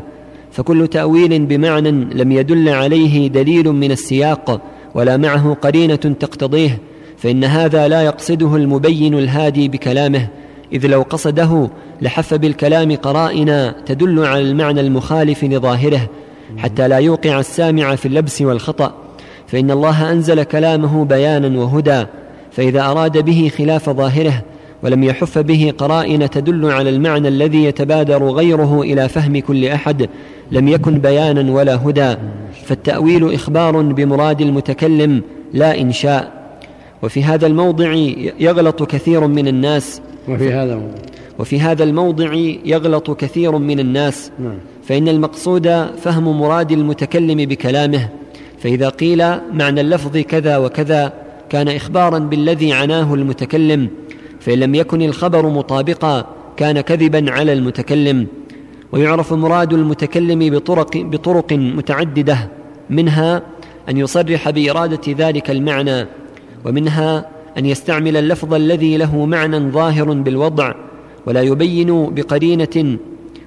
فكل 0.52 0.88
تأويل 0.88 1.46
بمعنى 1.46 1.92
لم 1.92 2.32
يدل 2.32 2.70
عليه 2.70 3.28
دليل 3.28 3.68
من 3.68 3.92
السياق 3.92 4.62
ولا 4.96 5.18
معه 5.18 5.58
قرينة 5.62 5.96
تقتضيه 5.96 6.80
فإن 7.18 7.44
هذا 7.44 7.88
لا 7.88 8.02
يقصده 8.02 8.56
المبين 8.56 9.14
الهادي 9.14 9.68
بكلامه 9.68 10.28
إذ 10.74 10.88
لو 10.88 11.02
قصده 11.02 11.70
لحف 12.02 12.34
بالكلام 12.34 12.96
قرائن 12.96 13.74
تدل 13.86 14.26
على 14.26 14.42
المعنى 14.42 14.82
المخالف 14.82 15.44
لظاهره 15.44 16.10
حتى 16.58 16.88
لا 16.88 16.98
يوقع 16.98 17.40
السامع 17.40 17.96
في 17.96 18.06
اللبس 18.06 18.42
والخطأ 18.42 18.94
فإن 19.48 19.72
الله 19.72 20.12
أنزل 20.12 20.44
كلامه 20.44 21.06
بيانا 21.06 21.60
وهدى 21.60 22.06
فإذا 22.52 22.82
أراد 22.82 23.18
به 23.18 23.52
خلاف 23.58 23.90
ظاهره 23.90 24.44
ولم 24.84 25.04
يحف 25.04 25.38
به 25.38 25.74
قرائن 25.78 26.30
تدل 26.30 26.72
على 26.72 26.90
المعنى 26.90 27.28
الذي 27.28 27.64
يتبادر 27.64 28.24
غيره 28.24 28.82
إلى 28.82 29.10
فهم 29.10 29.40
كل 29.40 29.66
أحد 29.66 30.10
لم 30.52 30.68
يكن 30.68 31.00
بيانا 31.00 31.52
ولا 31.52 31.76
هدى 31.76 32.16
فالتأويل 32.66 33.34
إخبار 33.34 33.82
بمراد 33.82 34.42
المتكلم 34.42 35.22
لا 35.54 35.82
إنشاء. 35.82 36.40
وفي 37.04 37.24
هذا 37.24 37.48
الموضع 37.48 37.94
يغلط 38.40 38.84
كثير 38.84 39.28
من 39.28 39.48
الناس. 39.48 40.02
وفي 40.28 40.54
هذا 40.54 40.82
وفي 41.40 41.60
هذا 41.60 41.84
الموضع 41.84 42.34
يغلط 42.66 43.12
كثير 43.12 43.58
من 43.58 43.80
الناس. 43.80 44.32
نعم. 44.40 44.58
فإن 44.84 45.08
المقصود 45.08 45.68
فهم 45.98 46.40
مراد 46.40 46.72
المتكلم 46.72 47.38
بكلامه. 47.38 48.10
فإذا 48.60 48.90
قيل 48.90 49.24
معنى 49.54 49.82
اللفظ 49.82 50.18
كذا 50.18 50.58
وكذا 50.58 51.14
كان 51.50 51.68
إخبارا 51.68 52.20
بالذي 52.20 52.74
عناه 52.74 53.14
المتكلم. 53.14 53.90
فإن 54.40 54.60
لم 54.60 54.76
يكن 54.76 55.02
الخبر 55.02 55.50
مطابقا 55.50 56.26
كان 56.58 56.82
كذبا 56.82 57.32
على 57.32 57.54
المتكلم. 57.54 58.28
ويعرف 58.92 59.34
مراد 59.34 59.74
المتكلم 59.74 60.50
بطرق, 60.50 60.98
بطرق 60.98 61.54
متعددة 61.54 62.50
منها 62.90 63.42
أن 63.90 63.98
يصرح 63.98 64.50
بإرادة 64.50 65.14
ذلك 65.18 65.50
المعنى 65.50 66.06
ومنها 66.66 67.26
أن 67.58 67.66
يستعمل 67.66 68.18
اللفظ 68.18 68.54
الذي 68.54 68.98
له 68.98 69.26
معنى 69.26 69.60
ظاهر 69.60 70.14
بالوضع 70.14 70.74
ولا 71.26 71.42
يبين 71.42 72.14
بقرينة 72.16 72.98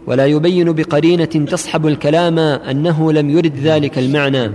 ولا 0.07 0.27
يبين 0.27 0.73
بقرينة 0.73 1.25
تصحب 1.25 1.87
الكلام 1.87 2.39
أنه 2.39 3.13
لم 3.13 3.31
يرد 3.31 3.57
ذلك 3.57 3.99
المعنى. 3.99 4.51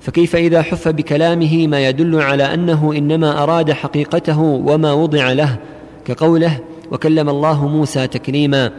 فكيف 0.00 0.36
إذا 0.36 0.62
حف 0.62 0.88
بكلامه 0.88 1.66
ما 1.66 1.88
يدل 1.88 2.20
على 2.20 2.54
أنه 2.54 2.92
إنما 2.96 3.42
أراد 3.42 3.72
حقيقته 3.72 4.40
وما 4.40 4.92
وضع 4.92 5.32
له 5.32 5.56
كقوله 6.04 6.58
وكلم 6.90 7.28
الله 7.28 7.68
موسى 7.68 8.06
تكليما 8.06 8.72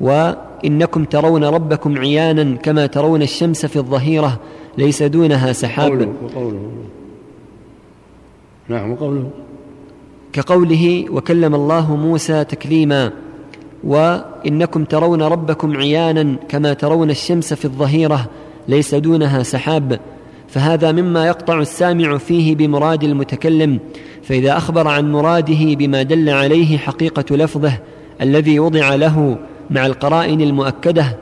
وإنكم 0.00 1.04
ترون 1.04 1.44
ربكم 1.44 1.98
عيانا 1.98 2.56
كما 2.56 2.86
ترون 2.86 3.22
الشمس 3.22 3.66
في 3.66 3.76
الظهيرة 3.76 4.40
ليس 4.78 5.02
دونها 5.02 5.52
سحاب. 5.52 5.92
وقوله, 5.92 6.12
وقوله. 6.22 6.70
نعم 8.68 8.90
وقوله. 8.92 9.30
كقوله 10.32 11.04
وكلم 11.10 11.54
الله 11.54 11.96
موسى 11.96 12.44
تكليما 12.44 13.12
وإنكم 13.84 14.84
ترون 14.84 15.22
ربكم 15.22 15.76
عيانا 15.76 16.36
كما 16.48 16.72
ترون 16.72 17.10
الشمس 17.10 17.54
في 17.54 17.64
الظهيرة 17.64 18.26
ليس 18.68 18.94
دونها 18.94 19.42
سحاب. 19.42 20.00
فهذا 20.48 20.92
مما 20.92 21.26
يقطع 21.26 21.60
السامع 21.60 22.18
فيه 22.18 22.56
بمراد 22.56 23.04
المتكلم. 23.04 23.78
فإذا 24.22 24.56
أخبر 24.56 24.88
عن 24.88 25.12
مراده 25.12 25.74
بما 25.74 26.02
دل 26.02 26.28
عليه 26.28 26.78
حقيقة 26.78 27.36
لفظه 27.36 27.72
الذي 28.20 28.60
وضع 28.60 28.94
له 28.94 29.38
مع 29.70 29.86
القرائن 29.86 30.40
المؤكدة 30.40 31.16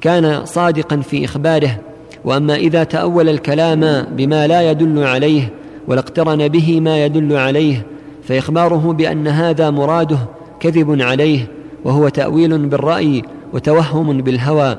كان 0.00 0.44
صادقا 0.44 0.96
في 0.96 1.24
إخباره 1.24 1.78
وأما 2.24 2.54
إذا 2.54 2.84
تأول 2.84 3.28
الكلام 3.28 4.06
بما 4.12 4.46
لا 4.46 4.70
يدل 4.70 5.04
عليه 5.04 5.52
ولاقترن 5.88 6.48
به 6.48 6.80
ما 6.80 7.04
يدل 7.04 7.36
عليه 7.36 7.86
فإخباره 8.24 8.92
بأن 8.92 9.28
هذا 9.28 9.70
مراده 9.70 10.18
كذب 10.60 11.02
عليه 11.02 11.48
وهو 11.84 12.08
تأويل 12.08 12.58
بالرأي 12.58 13.22
وتوهم 13.52 14.20
بالهوى. 14.22 14.76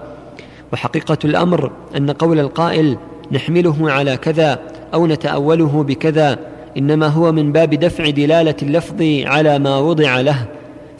وحقيقة 0.74 1.18
الأمر 1.26 1.72
أن 1.98 2.12
قول 2.12 2.40
القائل 2.40 2.98
نحمله 3.32 3.92
على 3.92 4.18
كذا 4.18 4.60
أو 4.94 5.08
نتأوله 5.08 5.84
بكذا 5.84 6.40
إنما 6.78 7.08
هو 7.08 7.32
من 7.32 7.52
باب 7.52 7.70
دفع 7.70 8.10
دلالة 8.10 8.56
اللفظ 8.62 9.02
على 9.26 9.60
ما 9.60 9.78
وضع 9.78 10.22
له. 10.22 10.46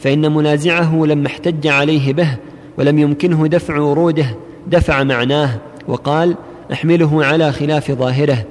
فإن 0.02 0.32
منازعه 0.32 1.06
لما 1.06 1.28
احتج 1.28 1.68
عليه 1.68 2.14
به 2.14 2.38
ولم 2.78 3.00
يمكنه 3.00 3.48
دفع 3.48 3.80
وروده 3.80 4.26
دفع 4.68 5.04
معناه 5.04 5.50
وقال 5.88 6.36
أحمله 6.74 7.26
على 7.26 7.52
خلاف 7.52 7.92
ظاهره. 7.92 8.46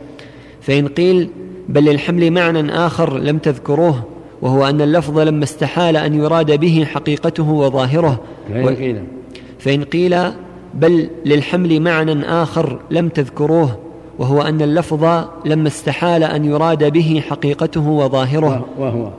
فإن 0.60 0.88
قيل 0.88 1.30
بل 1.68 1.84
للحمل 1.84 2.30
معنى 2.30 2.72
آخر 2.72 3.18
لم 3.18 3.38
تذكروه 3.38 4.04
وهو 4.42 4.68
أن 4.68 4.80
اللفظ 4.80 5.18
لما 5.18 5.44
استحال 5.44 5.96
أن 5.96 6.14
يراد 6.14 6.60
به 6.60 6.86
حقيقته 6.90 7.50
وظاهره. 7.50 8.20
و... 8.54 8.70
فإن 9.58 9.84
قيل 9.84 10.16
بل 10.74 11.10
للحمل 11.24 11.80
معنى 11.80 12.24
آخر 12.24 12.80
لم 12.90 13.08
تذكروه 13.08 13.78
وهو 14.18 14.42
أن 14.42 14.62
اللفظ 14.62 15.24
لما 15.44 15.68
استحال 15.68 16.24
أن 16.24 16.44
يراد 16.44 16.92
به 16.92 17.22
حقيقته 17.28 17.88
وظاهره. 17.88 18.66
وهو. 18.78 19.10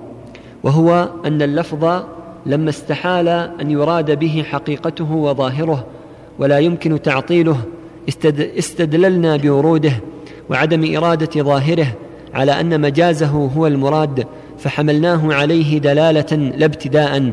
وهو 0.64 1.10
أن 1.26 1.42
اللفظ 1.42 2.04
لما 2.46 2.70
استحال 2.70 3.28
أن 3.62 3.72
يراد 3.72 4.20
به 4.20 4.44
حقيقته 4.50 5.12
وظاهره 5.12 5.86
ولا 6.40 6.60
يمكن 6.60 7.02
تعطيله 7.02 7.58
استدللنا 8.58 9.38
بوروده 9.38 9.94
وعدم 10.50 10.96
إرادة 10.98 11.44
ظاهره 11.44 11.88
على 12.34 12.52
أن 12.52 12.82
مجازه 12.82 13.28
هو 13.28 13.68
المراد 13.68 14.28
فحملناه 14.60 15.34
عليه 15.34 15.78
دلالة 15.78 16.36
لا 16.58 16.66
ابتداء. 16.66 17.32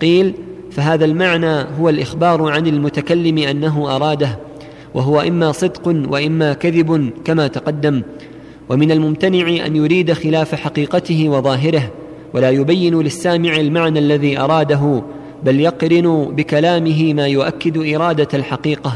قيل 0.00 0.34
فهذا 0.70 1.04
المعنى 1.04 1.66
هو 1.80 1.88
الإخبار 1.88 2.50
عن 2.50 2.66
المتكلم 2.66 3.38
أنه 3.38 3.96
أراده 3.96 4.38
وهو 4.94 5.20
إما 5.20 5.52
صدق 5.52 5.88
وإما 6.08 6.52
كذب 6.52 7.10
كما 7.24 7.46
تقدم 7.46 8.02
ومن 8.68 8.90
الممتنع 8.90 9.66
أن 9.66 9.76
يريد 9.76 10.12
خلاف 10.12 10.54
حقيقته 10.54 11.28
وظاهره. 11.28 11.90
ولا 12.34 12.50
يبين 12.50 13.00
للسامع 13.00 13.56
المعنى 13.56 13.98
الذي 13.98 14.38
أراده 14.38 15.02
بل 15.42 15.60
يقرن 15.60 16.34
بكلامه 16.36 17.14
ما 17.14 17.26
يؤكد 17.26 17.94
إرادة 17.94 18.28
الحقيقة. 18.34 18.92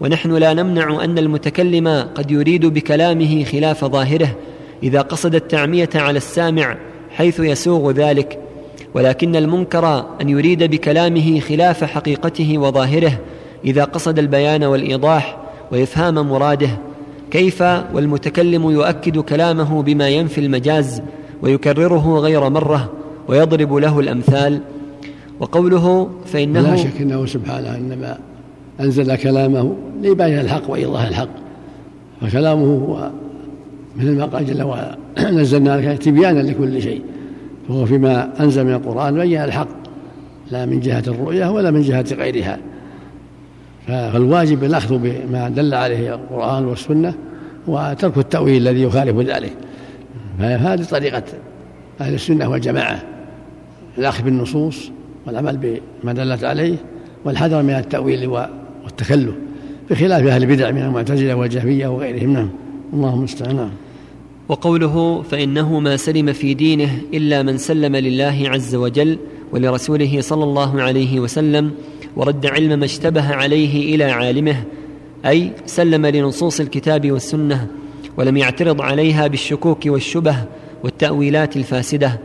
ونحن 0.00 0.32
لا 0.32 0.54
نمنع 0.54 1.04
أن 1.04 1.18
المتكلم 1.18 1.88
قد 2.14 2.30
يريد 2.30 2.66
بكلامه 2.66 3.44
خلاف 3.44 3.84
ظاهره 3.84 4.36
إذا 4.82 5.00
قصد 5.00 5.34
التعمية 5.34 5.88
على 5.94 6.16
السامع 6.16 6.76
حيث 7.10 7.40
يسوغ 7.40 7.90
ذلك. 7.90 8.38
ولكن 8.94 9.36
المنكر 9.36 10.04
أن 10.20 10.28
يريد 10.28 10.62
بكلامه 10.62 11.40
خلاف 11.40 11.84
حقيقته 11.84 12.58
وظاهره 12.58 13.18
إذا 13.64 13.84
قصد 13.84 14.18
البيان 14.18 14.64
والإيضاح 14.64 15.36
وإفهام 15.72 16.14
مراده. 16.14 16.78
كيف 17.30 17.62
والمتكلم 17.62 18.70
يؤكد 18.70 19.18
كلامه 19.18 19.82
بما 19.82 20.08
ينفي 20.08 20.38
المجاز؟ 20.38 21.02
ويكرره 21.44 22.18
غير 22.18 22.48
مرة 22.50 22.92
ويضرب 23.28 23.74
له 23.74 24.00
الأمثال. 24.00 24.60
وقوله 25.40 26.10
فإنه 26.26 26.60
لا 26.60 26.76
شك 26.76 27.00
إنه 27.00 27.26
سبحانه 27.26 27.76
إنما 27.76 28.18
أنزل 28.80 29.16
كلامه 29.16 29.76
ليبين 30.02 30.40
الحق 30.40 30.70
وإيضاح 30.70 31.06
الحق. 31.06 31.28
فكلامه 32.20 32.64
هو 32.64 33.10
مثل 33.96 34.16
ما 34.16 34.24
قال 34.24 34.46
جل 34.46 34.62
وعلا 34.62 34.96
نزلنا 35.18 35.80
لك 35.80 35.98
تبيانا 35.98 36.40
لكل 36.40 36.82
شيء. 36.82 37.02
فهو 37.68 37.86
فيما 37.86 38.30
أنزل 38.40 38.64
من 38.64 38.72
القرآن 38.72 39.14
بين 39.14 39.42
الحق 39.42 39.68
لا 40.50 40.66
من 40.66 40.80
جهة 40.80 41.02
الرؤية 41.06 41.50
ولا 41.50 41.70
من 41.70 41.82
جهة 41.82 42.06
غيرها. 42.12 42.58
فالواجب 43.86 44.64
الأخذ 44.64 44.98
بما 44.98 45.48
دل 45.48 45.74
عليه 45.74 46.14
القرآن 46.14 46.64
والسنة 46.64 47.14
وترك 47.66 48.18
التأويل 48.18 48.68
الذي 48.68 48.82
يخالف 48.82 49.18
ذلك. 49.18 49.52
فهذه 50.38 50.82
طريقة 50.82 51.22
أهل 52.00 52.14
السنة 52.14 52.50
والجماعة 52.50 53.02
الأخذ 53.98 54.24
بالنصوص 54.24 54.90
والعمل 55.26 55.80
بما 56.02 56.12
دلت 56.12 56.44
عليه 56.44 56.76
والحذر 57.24 57.62
من 57.62 57.70
التأويل 57.70 58.26
والتكلف 58.26 59.34
بخلاف 59.90 60.26
أهل 60.26 60.42
البدع 60.42 60.70
من 60.70 60.82
المعتزلة 60.82 61.34
والجهمية 61.34 61.88
وغيرهم. 61.88 62.32
نعم. 62.32 62.50
اللهم 62.92 63.18
المستعان 63.18 63.56
نعم. 63.56 63.70
وقوله 64.48 65.22
فإنه 65.22 65.80
ما 65.80 65.96
سلم 65.96 66.32
في 66.32 66.54
دينه 66.54 66.98
إلا 67.14 67.42
من 67.42 67.58
سلم 67.58 67.96
لله 67.96 68.42
عز 68.46 68.74
وجل 68.74 69.18
ولرسوله 69.52 70.20
صلى 70.20 70.44
الله 70.44 70.82
عليه 70.82 71.20
وسلم 71.20 71.70
ورد 72.16 72.46
علم 72.46 72.78
ما 72.78 72.84
اشتبه 72.84 73.34
عليه 73.34 73.94
إلى 73.94 74.04
عالمه 74.04 74.64
أي 75.26 75.52
سلم 75.66 76.06
لنصوص 76.06 76.60
الكتاب 76.60 77.12
والسنة 77.12 77.68
ولم 78.16 78.36
يعترض 78.36 78.82
عليها 78.82 79.26
بالشكوك 79.26 79.86
والشبه 79.86 80.36
والتأويلات 80.84 81.56
الفاسدة 81.56 82.20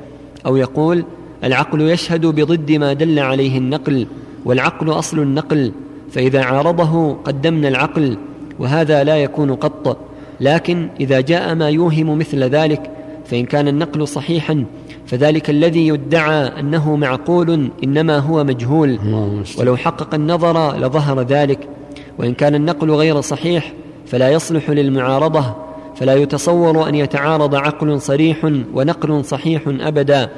أو 0.45 0.55
يقول 0.55 1.05
العقل 1.43 1.81
يشهد 1.81 2.25
بضد 2.25 2.71
ما 2.71 2.93
دل 2.93 3.19
عليه 3.19 3.57
النقل 3.57 4.07
والعقل 4.45 4.89
أصل 4.89 5.19
النقل 5.19 5.71
فإذا 6.12 6.43
عارضه 6.43 7.13
قدمنا 7.13 7.67
العقل 7.67 8.17
وهذا 8.59 9.03
لا 9.03 9.17
يكون 9.17 9.55
قط. 9.55 9.98
لكن 10.41 10.89
إذا 11.00 11.21
جاء 11.21 11.55
ما 11.55 11.69
يوهم 11.69 12.17
مثل 12.17 12.43
ذلك 12.43 12.91
فإن 13.25 13.45
كان 13.45 13.67
النقل 13.67 14.07
صحيحا 14.07 14.65
فذلك 15.05 15.50
الذي 15.50 15.88
يدعى 15.88 16.59
أنه 16.59 16.95
معقول 16.95 17.69
إنما 17.83 18.17
هو 18.17 18.43
مجهول. 18.43 19.00
ولو 19.59 19.77
حقق 19.77 20.13
النظر 20.13 20.77
لظهر 20.77 21.21
ذلك. 21.21 21.67
وإن 22.17 22.33
كان 22.33 22.55
النقل 22.55 22.91
غير 22.91 23.21
صحيح 23.21 23.74
فلا 24.07 24.29
يصلح 24.29 24.69
للمعارضة. 24.69 25.55
فلا 26.00 26.15
يتصور 26.15 26.89
أن 26.89 26.96
يتعارض 26.96 27.56
عقل 27.56 28.01
صريح 28.01 28.51
ونقل 28.74 29.25
صحيح 29.25 29.62
أبدا. 29.68 30.29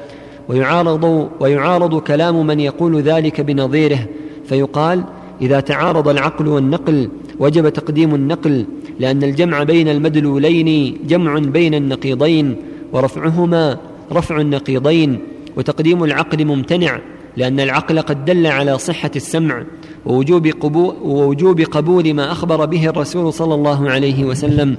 ويعارض 0.50 1.30
ويعارض 1.40 2.00
كلام 2.00 2.48
من 2.48 2.60
يقول 2.60 3.02
ذلك 3.02 3.42
بنظيره. 3.42 4.00
فيقال 4.46 5.04
إذا 5.42 5.60
تعارض 5.60 6.08
العقل 6.08 6.48
والنقل 6.48 7.10
وجب 7.40 7.70
تقديم 7.70 8.16
النقل 8.16 8.66
لأن 9.00 9.24
الجمع 9.24 9.64
بين 9.64 9.88
المدلولين 9.88 10.98
جمع 11.08 11.40
بين 11.40 11.74
النقيضين 11.74 12.56
ورفعهما 12.94 13.78
رفع 14.12 14.42
النقيضين. 14.42 15.20
وتقديم 15.58 16.04
العقل 16.04 16.46
ممتنع 16.46 17.00
لأن 17.38 17.60
العقل 17.60 18.02
قد 18.02 18.26
دل 18.26 18.48
على 18.48 18.78
صحة 18.78 19.12
السمع. 19.16 19.64
ووجوب, 20.06 20.48
قبول 20.48 20.96
ووجوب 21.04 21.62
قبول 21.62 22.14
ما 22.14 22.32
أخبر 22.32 22.66
به 22.66 22.90
الرسول 22.90 23.34
صلى 23.34 23.56
الله 23.56 23.90
عليه 23.90 24.26
وسلم. 24.26 24.78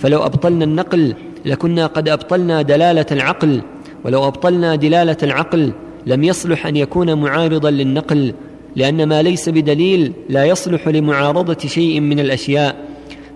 فلو 0.00 0.26
أبطلنا 0.26 0.64
النقل 0.64 1.14
لكنا 1.44 1.86
قد 1.86 2.08
أبطلنا 2.08 2.62
دلالة 2.62 3.06
العقل 3.12 3.60
ولو 4.04 4.26
أبطلنا 4.26 4.76
دلالة 4.76 5.16
العقل 5.22 5.72
لم 6.06 6.24
يصلح 6.24 6.66
أن 6.66 6.76
يكون 6.76 7.20
معارضا 7.20 7.70
للنقل 7.70 8.34
لأن 8.76 9.08
ما 9.08 9.22
ليس 9.22 9.48
بدليل 9.48 10.12
لا 10.28 10.44
يصلح 10.44 10.88
لمعارضة 10.88 11.58
شيء 11.66 12.00
من 12.00 12.20
الأشياء. 12.20 12.76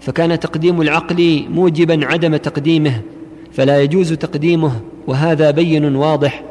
فكان 0.00 0.40
تقديم 0.40 0.80
العقل 0.80 1.44
موجبا 1.50 2.06
عدم 2.06 2.36
تقديمه 2.36 3.00
فلا 3.52 3.82
يجوز 3.82 4.12
تقديمه 4.12 4.72
وهذا 5.06 5.50
بين 5.50 5.96
واضح. 5.96 6.42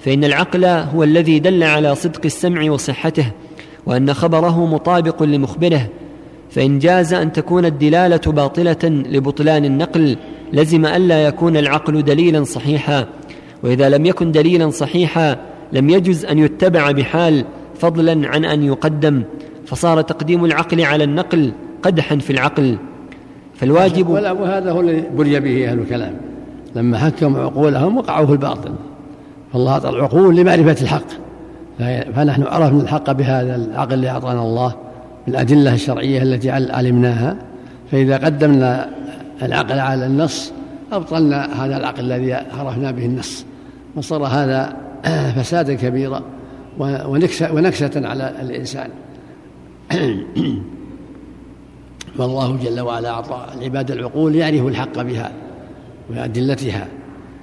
فإن 0.00 0.24
العقل 0.24 0.64
هو 0.64 1.02
الذي 1.02 1.38
دل 1.38 1.62
على 1.62 1.94
صدق 1.94 2.20
السمع 2.24 2.70
وصحته 2.70 3.26
وأن 3.86 4.14
خبره 4.14 4.66
مطابق 4.66 5.22
لمخبره. 5.22 5.88
فإن 6.50 6.78
جاز 6.78 7.14
أن 7.14 7.32
تكون 7.32 7.64
الدلالة 7.64 8.32
باطلة 8.32 8.78
لبطلان 8.84 9.64
النقل 9.64 10.16
لزم 10.52 10.86
ألا 10.86 11.24
يكون 11.26 11.56
العقل 11.56 12.04
دليلا 12.04 12.44
صحيحا. 12.44 13.06
وإذا 13.62 13.88
لم 13.88 14.06
يكن 14.06 14.32
دليلا 14.32 14.70
صحيحا 14.70 15.36
لم 15.72 15.90
يجز 15.90 16.24
أن 16.24 16.38
يتبع 16.38 16.90
بحال 16.90 17.44
فضلا 17.74 18.28
عن 18.28 18.44
أن 18.44 18.62
يقدم. 18.62 19.22
فصار 19.66 20.02
تقديم 20.02 20.44
العقل 20.44 20.84
على 20.84 21.04
النقل 21.04 21.52
قدحا 21.82 22.16
في 22.16 22.30
العقل. 22.32 22.76
فالواجب 23.54 24.08
وهذا 24.08 24.72
هو 24.72 24.80
الذي 24.80 25.00
بلي 25.00 25.40
به 25.40 25.70
أهل 25.70 25.78
الكلام. 25.78 26.14
لما 26.76 26.98
حكموا 26.98 27.40
عقولهم 27.40 27.98
وقعوا 27.98 28.26
في 28.26 28.32
الباطل. 28.32 28.72
فالله 29.52 29.72
أعطى 29.72 29.88
العقول 29.88 30.36
لمعرفة 30.36 30.76
الحق. 30.82 31.06
فنحن 32.14 32.42
عرفنا 32.42 32.82
الحق 32.82 33.12
بهذا 33.12 33.56
العقل 33.56 33.94
اللي 33.94 34.08
أعطانا 34.08 34.42
الله. 34.42 34.74
بالأدلة 35.26 35.74
الشرعية 35.74 36.22
التي 36.22 36.50
علمناها 36.50 37.36
فإذا 37.90 38.16
قدمنا 38.16 38.90
العقل 39.42 39.78
على 39.78 40.06
النص 40.06 40.52
أبطلنا 40.92 41.64
هذا 41.64 41.76
العقل 41.76 42.00
الذي 42.00 42.34
عرفنا 42.34 42.90
به 42.90 43.06
النص. 43.06 43.44
وصار 43.96 44.24
هذا 44.24 44.76
فسادا 45.36 45.74
كبيرا 45.74 46.22
ونكسة 47.52 48.08
على 48.08 48.34
الإنسان. 48.40 48.90
والله 52.18 52.56
جل 52.56 52.80
وعلا 52.80 53.10
أعطى 53.10 53.46
العباد 53.58 53.90
العقول 53.90 54.34
يعرف 54.36 54.66
الحق 54.66 55.02
بها 55.02 55.32
وأدلتها. 56.10 56.86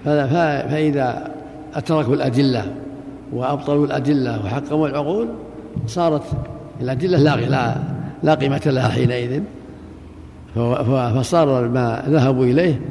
فإذا 0.04 1.32
أتركوا 1.76 2.14
الأدلة 2.14 2.74
وأبطلوا 3.34 3.86
الأدلة 3.86 4.46
وحكموا 4.46 4.88
العقول 4.88 5.28
صارت 5.88 6.24
الأدلة 6.82 7.18
لا 7.18 7.36
لا, 7.36 7.76
لا 8.24 8.34
قيمة 8.34 8.62
لها 8.66 8.90
حينئذ. 8.90 9.42
فصار 11.16 11.68
ما 11.68 12.04
ذهبوا 12.10 12.46
إليه 12.46 12.82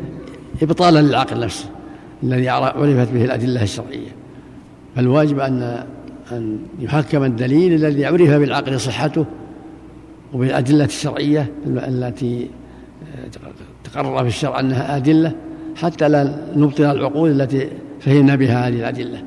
إبطالا 0.62 1.02
للعقل 1.02 1.40
نفسه 1.40 1.68
الذي 2.22 2.48
عرفت 2.48 3.12
به 3.12 3.24
الأدلة 3.24 3.62
الشرعية. 3.62 4.08
فالواجب 4.96 5.38
أن 5.38 5.84
أن 6.32 6.58
يحكم 6.80 7.24
الدليل 7.24 7.72
الذي 7.72 8.06
عرف 8.06 8.30
بالعقل 8.30 8.80
صحته 8.80 9.26
وبالأدلة 10.32 10.84
الشرعية 10.84 11.52
التي 11.66 12.50
تقرر 13.84 14.22
في 14.22 14.28
الشرع 14.28 14.60
أنها 14.60 14.96
أدلة 14.96 15.32
حتى 15.76 16.08
لا 16.08 16.36
نبطل 16.56 16.84
العقول 16.84 17.40
التي 17.40 17.68
فهمنا 18.00 18.34
بها 18.34 18.68
هذه 18.68 18.80
الأدلة. 18.80 19.22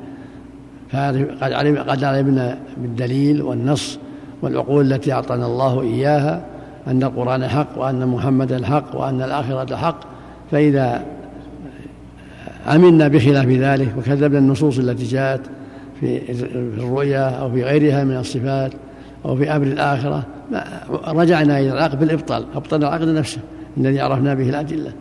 فقد 0.90 1.86
قد 1.88 2.04
علمنا 2.04 2.58
بالدليل 2.76 3.42
والنص 3.42 3.98
والعقول 4.42 4.92
التي 4.92 5.12
أعطانا 5.12 5.46
الله 5.46 5.80
إياها 5.80 6.44
أن 6.86 7.02
القرآن 7.02 7.48
حق 7.48 7.78
وأن 7.78 8.06
محمدا 8.06 8.66
حق 8.66 8.96
وأن 8.96 9.22
الآخرة 9.22 9.76
حق. 9.76 10.00
فإذا 10.50 11.04
عملنا 12.66 13.08
بخلاف 13.08 13.46
ذلك 13.46 13.88
وكذبنا 13.98 14.38
النصوص 14.38 14.78
التي 14.78 15.04
جاءت 15.04 15.40
في 16.00 16.32
الرؤيا 16.54 17.28
أو 17.28 17.50
في 17.50 17.64
غيرها 17.64 18.04
من 18.04 18.16
الصفات 18.16 18.72
أو 19.24 19.36
في 19.36 19.56
أمر 19.56 19.66
الآخرة 19.66 20.22
رجعنا 21.06 21.58
إلى 21.58 21.72
العقل 21.72 21.96
بالإبطال 21.96 22.44
أبطلنا 22.54 22.88
العقل 22.88 23.14
نفسه 23.14 23.40
الذي 23.76 24.00
عرفنا 24.00 24.34
به 24.34 24.48
الأدلة. 24.48 24.92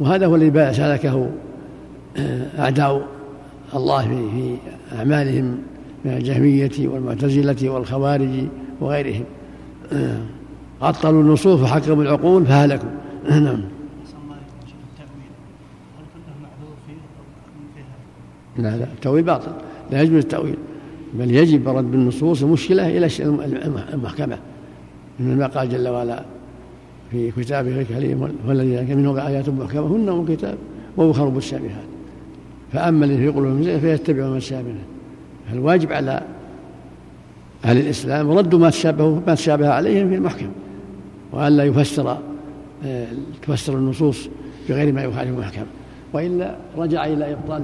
وهذا 0.00 0.26
هو 0.26 0.36
الذي 0.36 0.72
سلكه 0.72 1.30
أعداء 2.58 3.02
الله 3.74 4.02
في 4.02 4.56
أعمالهم 4.98 5.58
من 6.04 6.12
الجهمية 6.12 6.88
والمعتزلة 6.88 7.70
والخوارج. 7.70 8.30
وغيرهم. 8.80 9.24
عطلوا 10.82 11.22
النصوص 11.22 11.60
وحكموا 11.60 12.02
العقول 12.02 12.46
فهلكوا. 12.46 12.88
نعم. 13.30 13.60
لا 18.58 18.76
لا 18.76 18.84
التأويل 18.84 19.22
باطل. 19.22 19.52
لا 19.90 20.02
يجوز 20.02 20.18
التأويل. 20.18 20.56
بل 21.14 21.30
يجب 21.30 21.68
رد 21.68 21.94
النصوص 21.94 22.42
المشكلة 22.42 22.88
إلى 22.88 23.08
المحكمة. 23.94 24.38
من 25.20 25.38
ما 25.38 25.46
قال 25.46 25.68
جل 25.68 25.88
وعلا 25.88 26.24
في 27.10 27.30
كتابه 27.30 27.80
الكريم 27.80 28.28
والذين 28.46 28.96
منهم 28.96 29.16
آيات 29.16 29.48
محكمة 29.48 29.86
هن 29.86 30.08
أم 30.08 30.20
الكتاب 30.20 30.58
وأخر 30.96 31.30
متشابهات 31.30 31.86
فأما 32.72 33.04
الذين 33.04 33.20
في 33.20 33.28
قلوبهم 33.28 33.62
زيغ 33.62 33.78
فيتبعون 33.78 34.40
ما 34.40 34.74
فالواجب 35.50 35.92
على 35.92 36.22
أهل 37.66 37.78
الإسلام 37.78 38.30
رد 38.30 38.54
ما 38.54 38.70
تشابه 38.70 39.22
ما 39.26 39.34
تشابه 39.34 39.68
عليهم 39.68 40.08
في 40.08 40.14
المحكم 40.14 40.48
وألا 41.32 41.64
يفسر 41.64 42.18
آه، 42.84 43.06
تفسر 43.42 43.74
النصوص 43.74 44.28
بغير 44.68 44.92
ما 44.92 45.02
يخالف 45.02 45.30
المحكم 45.30 45.62
وإلا 46.12 46.56
رجع 46.76 47.06
إلى 47.06 47.32
إبطال 47.32 47.62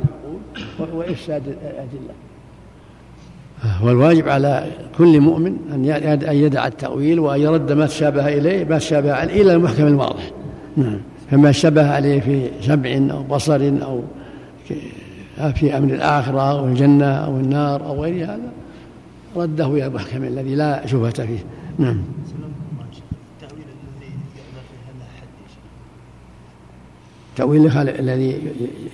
العقول 0.78 0.98
وإفساد 0.98 1.42
الأدلة. 1.46 2.14
والواجب 3.82 4.28
على 4.28 4.66
كل 4.98 5.20
مؤمن 5.20 5.56
أن 5.74 6.34
يدع 6.34 6.66
التأويل 6.66 7.20
وأن 7.20 7.40
يرد 7.40 7.72
ما 7.72 7.86
تشابه 7.86 8.28
إليه 8.28 8.64
ما 8.64 8.78
تشابه 8.78 9.12
عليه 9.12 9.42
إلى 9.42 9.54
المحكم 9.54 9.86
الواضح 9.86 10.30
نعم. 10.76 10.98
فما 11.30 11.52
شبه 11.52 11.90
عليه 11.90 12.20
في 12.20 12.48
سمع 12.60 13.14
أو 13.16 13.22
بصر 13.22 13.72
أو 13.82 14.02
في 15.54 15.78
أمر 15.78 15.94
الآخرة 15.94 16.58
أو 16.58 16.66
الجنة 16.66 17.06
أو 17.06 17.36
النار 17.36 17.86
أو 17.86 18.02
غير 18.02 18.24
هذا 18.24 18.52
رده 19.36 19.66
إلى 19.66 19.86
المحكم 19.86 20.24
الذي 20.24 20.54
لا 20.54 20.86
شبهة 20.86 21.26
فيه. 21.26 21.44
نعم. 21.78 22.02
تأويل 27.36 27.70
الذي 27.76 28.38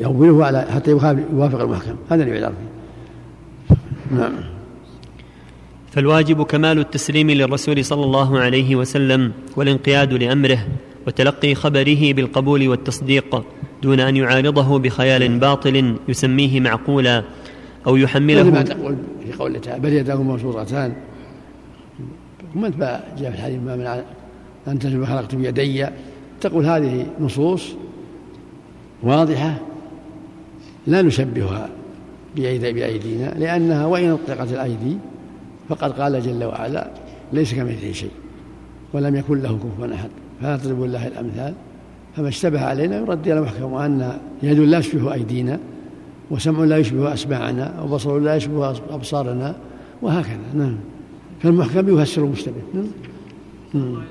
يؤوله 0.01 0.44
على 0.44 0.66
حتى 0.70 0.90
يوافق 0.90 1.61
المحكم. 1.61 1.96
هذا 2.11 2.22
اللي 2.22 2.35
يعذر 2.35 2.53
نعم. 4.11 4.33
فالواجب 5.92 6.42
كمال 6.42 6.79
التسليم 6.79 7.31
للرسول 7.31 7.85
صلى 7.85 8.05
الله 8.05 8.38
عليه 8.38 8.77
وسلم 8.77 9.33
والانقياد 9.57 10.12
لأمره 10.12 10.59
وتلقي 11.07 11.55
خبره 11.55 12.12
بالقبول 12.12 12.68
والتصديق 12.68 13.44
دون 13.83 14.01
أن 14.01 14.16
يعارضه 14.16 14.79
بخيال 14.79 15.38
باطل 15.38 15.96
يسميه 16.09 16.61
معقولا 16.61 17.24
أو 17.87 17.96
يحمله 17.96 18.64
قوله 19.38 19.59
تعالى 19.59 19.83
بل 19.83 19.92
يداه 19.92 20.22
مبسوطتان 20.22 20.92
ما 22.55 22.68
جاء 23.18 23.31
في 23.31 23.37
الحديث 23.37 23.61
ما 23.62 23.77
من 23.77 24.03
أن 24.68 24.79
تجد 24.79 25.05
خلقت 25.05 25.35
بيدي. 25.35 25.87
تقول 26.40 26.66
هذه 26.66 27.07
نصوص 27.20 27.68
واضحة 29.03 29.59
لا 30.87 31.03
نشبهها 31.03 31.68
بأيدينا 32.37 33.35
لأنها 33.38 33.87
وإن 33.87 34.11
أطلقت 34.11 34.53
الأيدي 34.53 34.96
فقد 35.68 35.92
قال 35.92 36.22
جل 36.22 36.44
وعلا 36.44 36.90
ليس 37.33 37.55
كمثله 37.55 37.92
شيء 37.92 38.11
ولم 38.92 39.16
يكن 39.16 39.42
له 39.42 39.59
كفوا 39.59 39.94
أحد. 39.94 40.11
فلا 40.40 40.57
تضربوا 40.57 40.87
الله 40.87 41.07
الأمثال. 41.07 41.55
فما 42.16 42.29
اشتبه 42.29 42.61
علينا 42.61 42.96
يرد 42.96 43.29
إلى 43.29 43.40
محكم 43.40 43.72
وان 43.72 44.18
يد 44.42 44.59
لا 44.59 44.79
يشبه 44.79 45.14
أيدينا. 45.14 45.59
وسمع 46.31 46.64
لا 46.64 46.77
يشبه 46.79 47.12
أسماعنا 47.12 47.83
وبصر 47.83 48.19
لا 48.19 48.37
يشبه 48.37 48.71
أبصارنا 48.91 49.57
وهكذا. 50.03 50.38
نعم. 50.55 50.77
فالمحكم 51.43 51.99
يفسر 51.99 52.25
المشتبه. 52.25 52.62
نعم. 52.75 52.85
من 53.75 54.03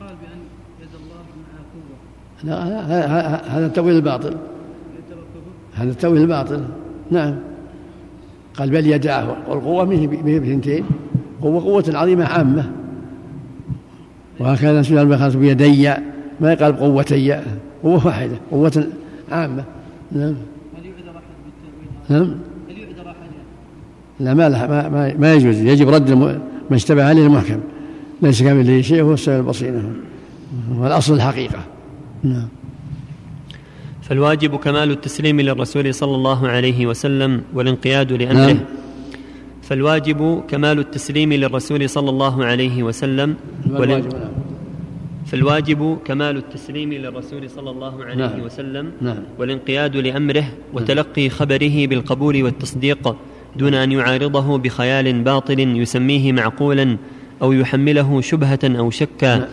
قال 0.00 0.14
بأن 0.22 0.40
يد 0.82 0.88
الله 0.94 1.20
قوة. 2.44 3.34
هذا 3.56 3.66
التأويل 3.66 3.96
الباطل. 3.96 4.36
هذا 5.74 5.90
التأويل 5.90 6.22
الباطل. 6.22 6.64
نعم. 7.10 7.36
قال 8.54 8.70
بل 8.70 8.86
يداه 8.86 9.36
والقوة 9.48 9.84
به 9.84 10.38
بثنتين. 10.38 10.84
قوة 11.42 11.62
قوة 11.62 11.84
عظيمة 11.88 12.24
عامة. 12.24 12.72
وهكذا 14.40 14.82
سؤال 14.82 15.08
ما 15.08 15.28
بيدي 15.28 15.90
ما 16.40 16.52
يقال 16.52 16.76
قوتي 16.76 17.32
قوة 17.82 18.06
واحدة 18.06 18.36
قوة 18.50 18.86
عامة. 19.32 19.64
نعم 20.12 20.34
هل 20.76 20.86
يعذر 20.86 21.18
أحد 21.18 21.22
بالتأويل 21.44 21.88
نعم. 22.10 22.34
لا 24.20 24.34
ما, 24.34 24.48
ما, 24.48 24.88
ما, 24.88 25.14
ما 25.18 25.34
يجوز. 25.34 25.58
يجب 25.58 25.88
رد 25.88 26.12
ما 26.70 26.76
اشتبه 26.76 27.04
عليه 27.04 27.26
المحكم. 27.26 27.60
ليس 28.22 28.42
كامل 28.42 28.84
شيء 28.84 29.02
هو 29.02 29.14
السبب 29.14 29.40
البصير 29.40 29.82
والأصل 30.74 31.14
الحقيقة. 31.14 31.58
نعم. 32.22 32.48
فالواجب 34.02 34.56
كمال 34.56 34.90
التسليم 34.90 35.40
للرسول 35.40 35.94
صلى 35.94 36.14
الله 36.14 36.48
عليه 36.48 36.86
وسلم 36.86 37.42
والانقياد 37.54 38.12
لأمره. 38.12 38.52
نعم. 38.52 38.58
فالواجب 39.62 40.42
كمال 40.48 40.78
التسليم 40.78 41.32
للرسول 41.32 41.88
صلى 41.88 42.10
الله 42.10 42.44
عليه 42.44 42.82
وسلم 42.82 43.34
والان... 43.70 44.00
نعم. 44.00 44.29
فالواجب 45.30 45.98
كمال 46.04 46.36
التسليم 46.36 46.92
للرسول 46.92 47.50
صلى 47.50 47.70
الله 47.70 48.04
عليه 48.04 48.14
نعم. 48.14 48.40
وسلم 48.40 48.92
نعم. 49.00 49.18
والانقياد 49.38 49.96
لأمره 49.96 50.44
وتلقي 50.72 51.28
خبره 51.28 51.86
بالقبول 51.86 52.42
والتصديق 52.42 53.16
دون 53.56 53.74
أن 53.74 53.92
يعارضه 53.92 54.58
بخيال 54.58 55.22
باطل 55.22 55.60
يسميه 55.60 56.32
معقولا 56.32 56.96
أو 57.42 57.52
يحمله 57.52 58.20
شبهة 58.20 58.58
أو 58.64 58.90
شكا 58.90 59.48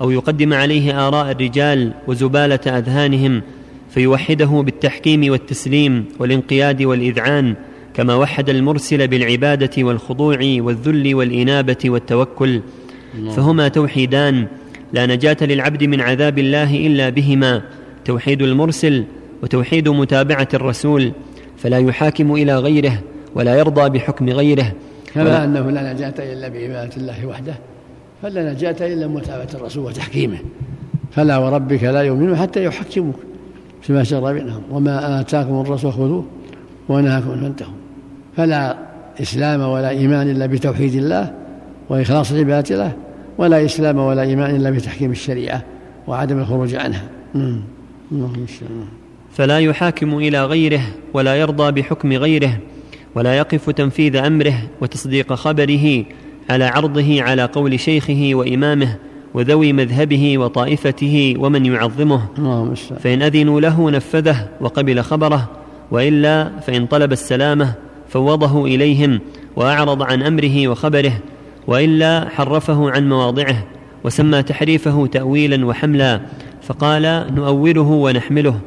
أو 0.00 0.10
يقدم 0.10 0.52
عليه 0.52 1.08
آراء 1.08 1.30
الرجال 1.30 1.92
وزبالة 2.06 2.78
أذهانهم 2.78 3.42
فيوحده 3.90 4.46
بالتحكيم 4.46 5.32
والتسليم 5.32 6.04
والانقياد 6.18 6.82
والإذعان 6.82 7.54
كما 7.94 8.14
وحد 8.14 8.50
المرسل 8.50 9.08
بالعبادة 9.08 9.84
والخضوع 9.84 10.38
والذل 10.42 11.14
والإنابة 11.14 11.76
والتوكل 11.84 12.60
فهما 13.36 13.68
توحيدان 13.68 14.46
لا 14.92 15.06
نجاة 15.06 15.36
للعبد 15.40 15.84
من 15.84 16.00
عذاب 16.00 16.38
الله 16.38 16.86
إلا 16.86 17.08
بهما 17.08 17.62
توحيد 18.04 18.42
المرسل 18.42 19.04
وتوحيد 19.42 19.88
متابعة 19.88 20.48
الرسول 20.54 21.12
فلا 21.56 21.78
يحاكم 21.78 22.34
إلى 22.34 22.58
غيره 22.58 22.98
ولا 23.34 23.54
يرضى 23.54 23.98
بحكم 23.98 24.28
غيره. 24.28 24.72
كما 25.14 25.44
أنه 25.44 25.70
لا 25.70 25.92
نجاة 25.92 26.14
إلا 26.18 26.48
بعباده 26.48 26.96
الله 26.96 27.26
وحده 27.26 27.54
فلا 28.22 28.52
نجاة 28.52 28.76
إلا 28.80 29.06
متابعة 29.06 29.48
الرسول 29.54 29.84
وتحكيمه. 29.84 30.38
فلا 31.12 31.38
وربك 31.38 31.82
لا 31.84 32.02
يؤمنون 32.02 32.36
حتى 32.36 32.64
يحكموك 32.64 33.16
فيما 33.82 34.04
شر 34.04 34.32
بينهم 34.32 34.62
وما 34.70 35.20
آتاكم 35.20 35.60
الرسول 35.60 35.92
خذوه 35.92 36.24
ونهاكم 36.88 37.40
فانتهوا. 37.40 37.74
فلا 38.36 38.76
إسلام 39.22 39.60
ولا 39.60 39.88
إيمان 39.88 40.30
إلا 40.30 40.46
بتوحيد 40.46 40.94
الله 40.94 41.32
وإخلاص 41.88 42.32
العبادة 42.32 42.76
له 42.76 42.92
ولا 43.38 43.64
إسلام 43.64 43.98
ولا 43.98 44.22
إيمان 44.22 44.56
إلا 44.56 44.70
بتحكيم 44.70 45.10
الشريعة 45.10 45.62
وعدم 46.06 46.38
الخروج 46.38 46.74
عنها. 46.74 47.04
فلا 49.32 49.58
يحاكم 49.58 50.18
إلى 50.18 50.44
غيره 50.44 50.80
ولا 51.14 51.36
يرضى 51.36 51.80
بحكم 51.80 52.12
غيره 52.12 52.58
ولا 53.14 53.38
يقف 53.38 53.70
تنفيذ 53.70 54.16
أمره 54.16 54.54
وتصديق 54.80 55.32
خبره 55.32 56.04
على 56.50 56.64
عرضه 56.64 57.22
على 57.22 57.44
قول 57.44 57.80
شيخه 57.80 58.30
وإمامه 58.32 58.96
وذوي 59.34 59.72
مذهبه 59.72 60.38
وطائفته 60.38 61.34
ومن 61.38 61.66
يعظمه. 61.66 62.20
فإن 62.98 63.22
أذنوا 63.22 63.60
له 63.60 63.90
نفذه 63.90 64.48
وقبل 64.60 65.00
خبره 65.00 65.50
وإلا 65.90 66.50
فإن 66.66 66.86
طلب 66.86 67.12
السلامة 67.12 67.74
فوضه 68.08 68.64
إليهم 68.66 69.20
وأعرض 69.56 70.02
عن 70.02 70.22
أمره 70.22 70.68
وخبره 70.68 71.12
وإلا 71.66 72.28
حرفه 72.28 72.90
عن 72.90 73.08
مواضعه 73.08 73.64
وسمى 74.04 74.42
تحريفه 74.42 75.06
تأويلا 75.06 75.66
وحملا 75.66 76.20
فقال 76.62 77.26
نؤوله 77.34 77.80
ونحمله 77.80 78.60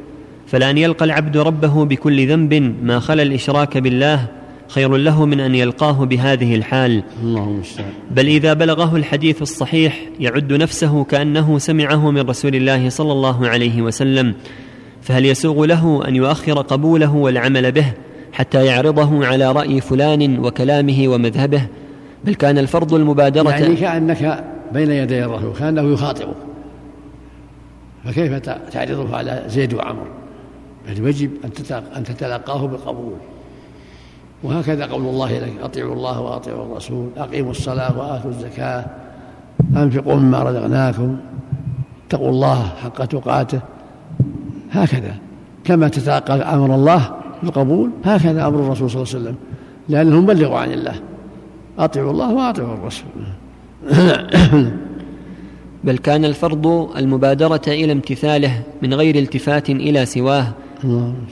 فلأن 0.46 0.78
يلقى 0.78 1.04
العبد 1.04 1.36
ربه 1.36 1.84
بكل 1.84 2.28
ذنب 2.28 2.74
ما 2.82 3.00
خلا 3.00 3.22
الإشراك 3.22 3.78
بالله 3.78 4.26
خير 4.68 4.96
له 4.96 5.26
من 5.26 5.40
أن 5.40 5.54
يلقاه 5.54 6.04
بهذه 6.04 6.54
الحال. 6.54 7.02
اللهم 7.22 7.62
بل 8.10 8.26
إذا 8.26 8.52
بلغه 8.52 8.96
الحديث 8.96 9.42
الصحيح 9.42 10.00
يعد 10.20 10.52
نفسه 10.52 11.04
كأنه 11.04 11.58
سمعه 11.58 12.10
من 12.10 12.20
رسول 12.20 12.54
الله 12.54 12.88
صلى 12.88 13.12
الله 13.12 13.48
عليه 13.48 13.82
وسلم 13.82 14.34
فهل 15.02 15.24
يسوغ 15.26 15.64
له 15.64 16.08
أن 16.08 16.16
يؤخر 16.16 16.60
قبوله 16.60 17.14
والعمل 17.14 17.72
به 17.72 17.92
حتى 18.32 18.64
يعرضه 18.66 19.26
على 19.26 19.52
رأي 19.52 19.80
فلان 19.80 20.38
وكلامه 20.38 21.08
ومذهبه؟ 21.08 21.62
بل 22.24 22.34
كان 22.34 22.58
الفرض 22.58 22.94
المبادرة 22.94 23.50
يعني 23.50 23.76
كانك 23.76 24.44
بين 24.72 24.90
يدي 24.90 25.24
الرسول 25.24 25.52
كانه 25.58 25.82
يخاطبك 25.82 26.36
فكيف 28.04 28.34
تعرضه 28.72 29.16
على 29.16 29.44
زيد 29.46 29.74
وعمر؟ 29.74 30.06
بل 30.88 31.08
يجب 31.08 31.30
أن 31.96 32.04
تتلقاه 32.04 32.66
بالقبول. 32.66 33.14
وهكذا 34.42 34.86
قول 34.86 35.02
الله 35.02 35.38
لك 35.38 35.52
أطيعوا 35.62 35.94
الله 35.94 36.20
وأطيعوا 36.20 36.66
الرسول 36.66 37.08
أقيموا 37.16 37.50
الصلاة 37.50 37.98
وآتوا 37.98 38.30
الزكاة 38.30 38.84
أنفقوا 39.76 40.14
مما 40.14 40.42
رزقناكم 40.42 41.16
اتقوا 42.06 42.30
الله 42.30 42.68
حق 42.82 43.04
تقاته. 43.04 43.60
هكذا. 44.72 45.14
كما 45.64 45.88
تتلقى 45.88 46.34
أمر 46.34 46.74
الله 46.74 47.10
بالقبول 47.42 47.90
هكذا 48.04 48.46
أمر 48.46 48.58
الرسول 48.60 48.90
صلى 48.90 49.02
الله 49.02 49.14
عليه 49.14 49.24
وسلم. 49.24 49.36
لأنه 49.88 50.20
مبلغ 50.20 50.54
عن 50.54 50.72
الله. 50.72 51.00
أطيعوا 51.78 52.10
الله 52.10 52.34
وأطيعوا 52.34 52.74
الرسول. 52.74 53.08
بل 55.84 55.98
كان 55.98 56.24
الفرض 56.24 56.66
المبادرة 56.96 57.60
إلى 57.66 57.92
امتثاله 57.92 58.62
من 58.82 58.94
غير 58.94 59.16
التفات 59.16 59.70
إلى 59.70 60.06
سواه. 60.06 60.52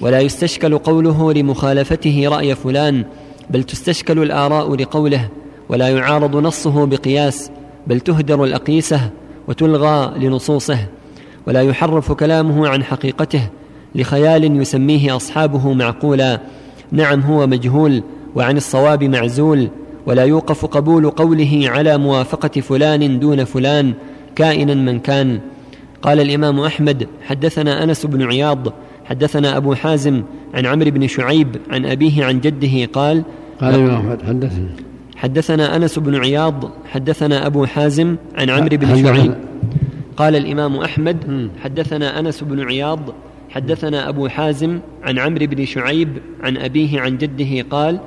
ولا 0.00 0.20
يستشكل 0.20 0.78
قوله 0.78 1.32
لمخالفته 1.32 2.28
رأي 2.28 2.54
فلان 2.54 3.04
بل 3.50 3.62
تستشكل 3.62 4.22
الآراء 4.22 4.74
لقوله 4.74 5.28
ولا 5.68 5.88
يعارض 5.88 6.36
نصه 6.36 6.86
بقياس 6.86 7.50
بل 7.86 8.00
تهدر 8.00 8.44
الأقيسة 8.44 9.10
وتلغى 9.48 10.12
لنصوصه. 10.18 10.78
ولا 11.46 11.62
يحرف 11.62 12.12
كلامه 12.12 12.68
عن 12.68 12.84
حقيقته 12.84 13.48
لخيال 13.94 14.60
يسميه 14.60 15.16
أصحابه 15.16 15.72
معقولا. 15.72 16.40
نعم 16.92 17.20
هو 17.20 17.46
مجهول 17.46 18.02
وعن 18.34 18.56
الصواب 18.56 19.04
معزول. 19.04 19.68
ولا 20.06 20.24
يوقف 20.24 20.66
قبول 20.66 21.10
قوله 21.10 21.62
على 21.64 21.98
موافقة 21.98 22.60
فلان 22.60 23.18
دون 23.18 23.44
فلان 23.44 23.94
كائنا 24.36 24.74
من 24.74 25.00
كان. 25.00 25.40
قال 26.02 26.20
الإمام 26.20 26.60
أحمد 26.60 27.06
حدثنا 27.22 27.84
أنس 27.84 28.06
بن 28.06 28.22
عياض 28.22 28.72
حدثنا 29.04 29.56
أبو 29.56 29.74
حازم 29.74 30.22
عن 30.54 30.66
عمرو 30.66 30.90
بن 30.90 31.06
شعيب 31.06 31.56
عن 31.70 31.86
أبيه 31.86 32.24
عن 32.24 32.40
جده 32.40 32.86
قال 32.92 33.22
قال 33.60 33.74
الإمام 33.74 34.06
أحمد 34.10 34.24
حدثنا 34.24 34.68
حدثنا 35.16 35.76
أنس 35.76 35.98
بن 35.98 36.14
عياض 36.14 36.70
حدثنا 36.92 37.46
أبو 37.46 37.66
حازم 37.66 38.16
عن 38.34 38.50
عمرو 38.50 38.76
بن 38.76 39.02
شعيب. 39.02 39.34
قال 40.16 40.36
الإمام 40.36 40.76
أحمد 40.76 41.50
حدثنا 41.62 42.20
أنس 42.20 42.44
بن 42.44 42.60
عياض 42.60 43.00
حدثنا 43.50 44.08
أبو 44.08 44.28
حازم 44.28 44.78
عن 45.02 45.18
عمرو 45.18 45.46
بن 45.46 45.64
شعيب 45.64 46.08
عن 46.42 46.56
أبيه 46.56 47.00
عن 47.00 47.18
جده 47.18 47.66
قال 47.70 48.00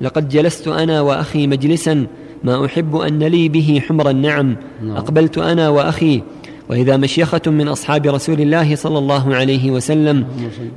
لقد 0.00 0.28
جلست 0.28 0.68
أنا 0.68 1.00
وأخي 1.00 1.46
مجلسا 1.46 2.06
ما 2.44 2.66
أحب 2.66 2.96
أن 2.96 3.22
لي 3.22 3.48
به 3.48 3.82
حمر 3.88 4.10
النعم. 4.10 4.56
نعم. 4.82 4.96
أقبلت 4.96 5.38
أنا 5.38 5.68
وأخي 5.68 6.22
وإذا 6.70 6.96
مشيخة 6.96 7.40
من 7.46 7.68
أصحاب 7.68 8.06
رسول 8.06 8.40
الله 8.40 8.74
صلى 8.74 8.98
الله 8.98 9.34
عليه 9.34 9.70
وسلم 9.70 10.26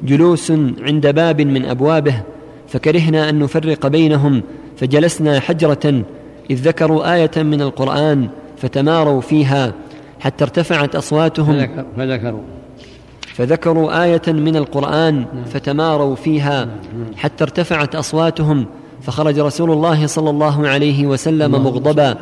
جلوس 0.04 0.51
عند 0.82 1.08
باب 1.08 1.41
من 1.41 1.65
أبوابه 1.65 2.21
فكرهنا 2.67 3.30
أن 3.30 3.39
نفرق 3.39 3.88
بينهم 3.88 4.43
فجلسنا 4.78 5.39
حجرة 5.39 6.04
إذ 6.49 6.67
ذكروا 6.67 7.13
آية 7.15 7.43
من 7.43 7.62
القرآن 7.62 8.28
فتماروا 8.58 9.21
فيها 9.21 9.73
حتى 10.19 10.43
ارتفعت 10.43 10.95
أصواتهم. 10.95 11.67
فذكروا. 11.97 12.41
فذكروا 13.34 14.04
آية 14.04 14.21
من 14.28 14.56
القرآن 14.56 15.25
فتماروا 15.45 16.15
فيها 16.15 16.67
حتى 17.15 17.43
ارتفعت 17.43 17.95
أصواتهم. 17.95 18.65
فخرج 19.06 19.39
رسول 19.39 19.72
الله 19.72 20.08
صلى 20.08 20.30
الله 20.30 20.68
عليه 20.68 21.06
وسلم 21.06 21.52
مغضبا. 21.52 22.18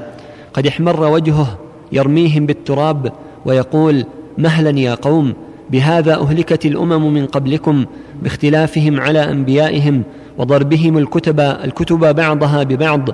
قد 0.54 0.68
احمر 0.68 1.04
وجهه 1.12 1.58
يرميهم 1.92 2.46
بالتراب 2.46 3.12
ويقول 3.46 4.06
مهلا 4.38 4.80
يا 4.80 4.96
قوم 4.96 5.34
بهذا 5.70 6.16
أهلكت 6.16 6.66
الأمم 6.66 7.14
من 7.14 7.26
قبلكم 7.26 7.86
باختلافهم 8.22 9.00
على 9.00 9.32
أنبيائهم 9.32 10.04
وضربهم 10.38 10.98
الكتب 10.98 11.40
الكتب 11.40 12.16
بعضها 12.16 12.64
ببعض. 12.64 13.10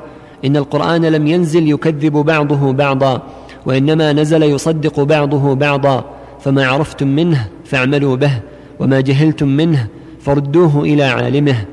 إن 0.45 0.57
القرآن 0.57 1.05
لم 1.05 1.27
ينزل 1.27 1.69
يكذب 1.69 2.13
بعضه 2.13 2.73
بعضا 2.73 3.21
وإنما 3.65 4.13
نزل 4.13 4.43
يصدق 4.43 4.99
بعضه 4.99 5.55
بعضا. 5.55 6.05
فما 6.39 6.67
عرفتم 6.67 7.07
منه 7.07 7.47
فاعملوا 7.65 8.15
به 8.15 8.31
وما 8.79 9.01
جهلتم 9.01 9.47
منه 9.47 9.87
فردوه 10.19 10.81
إلى 10.83 11.03
عالمه. 11.03 11.65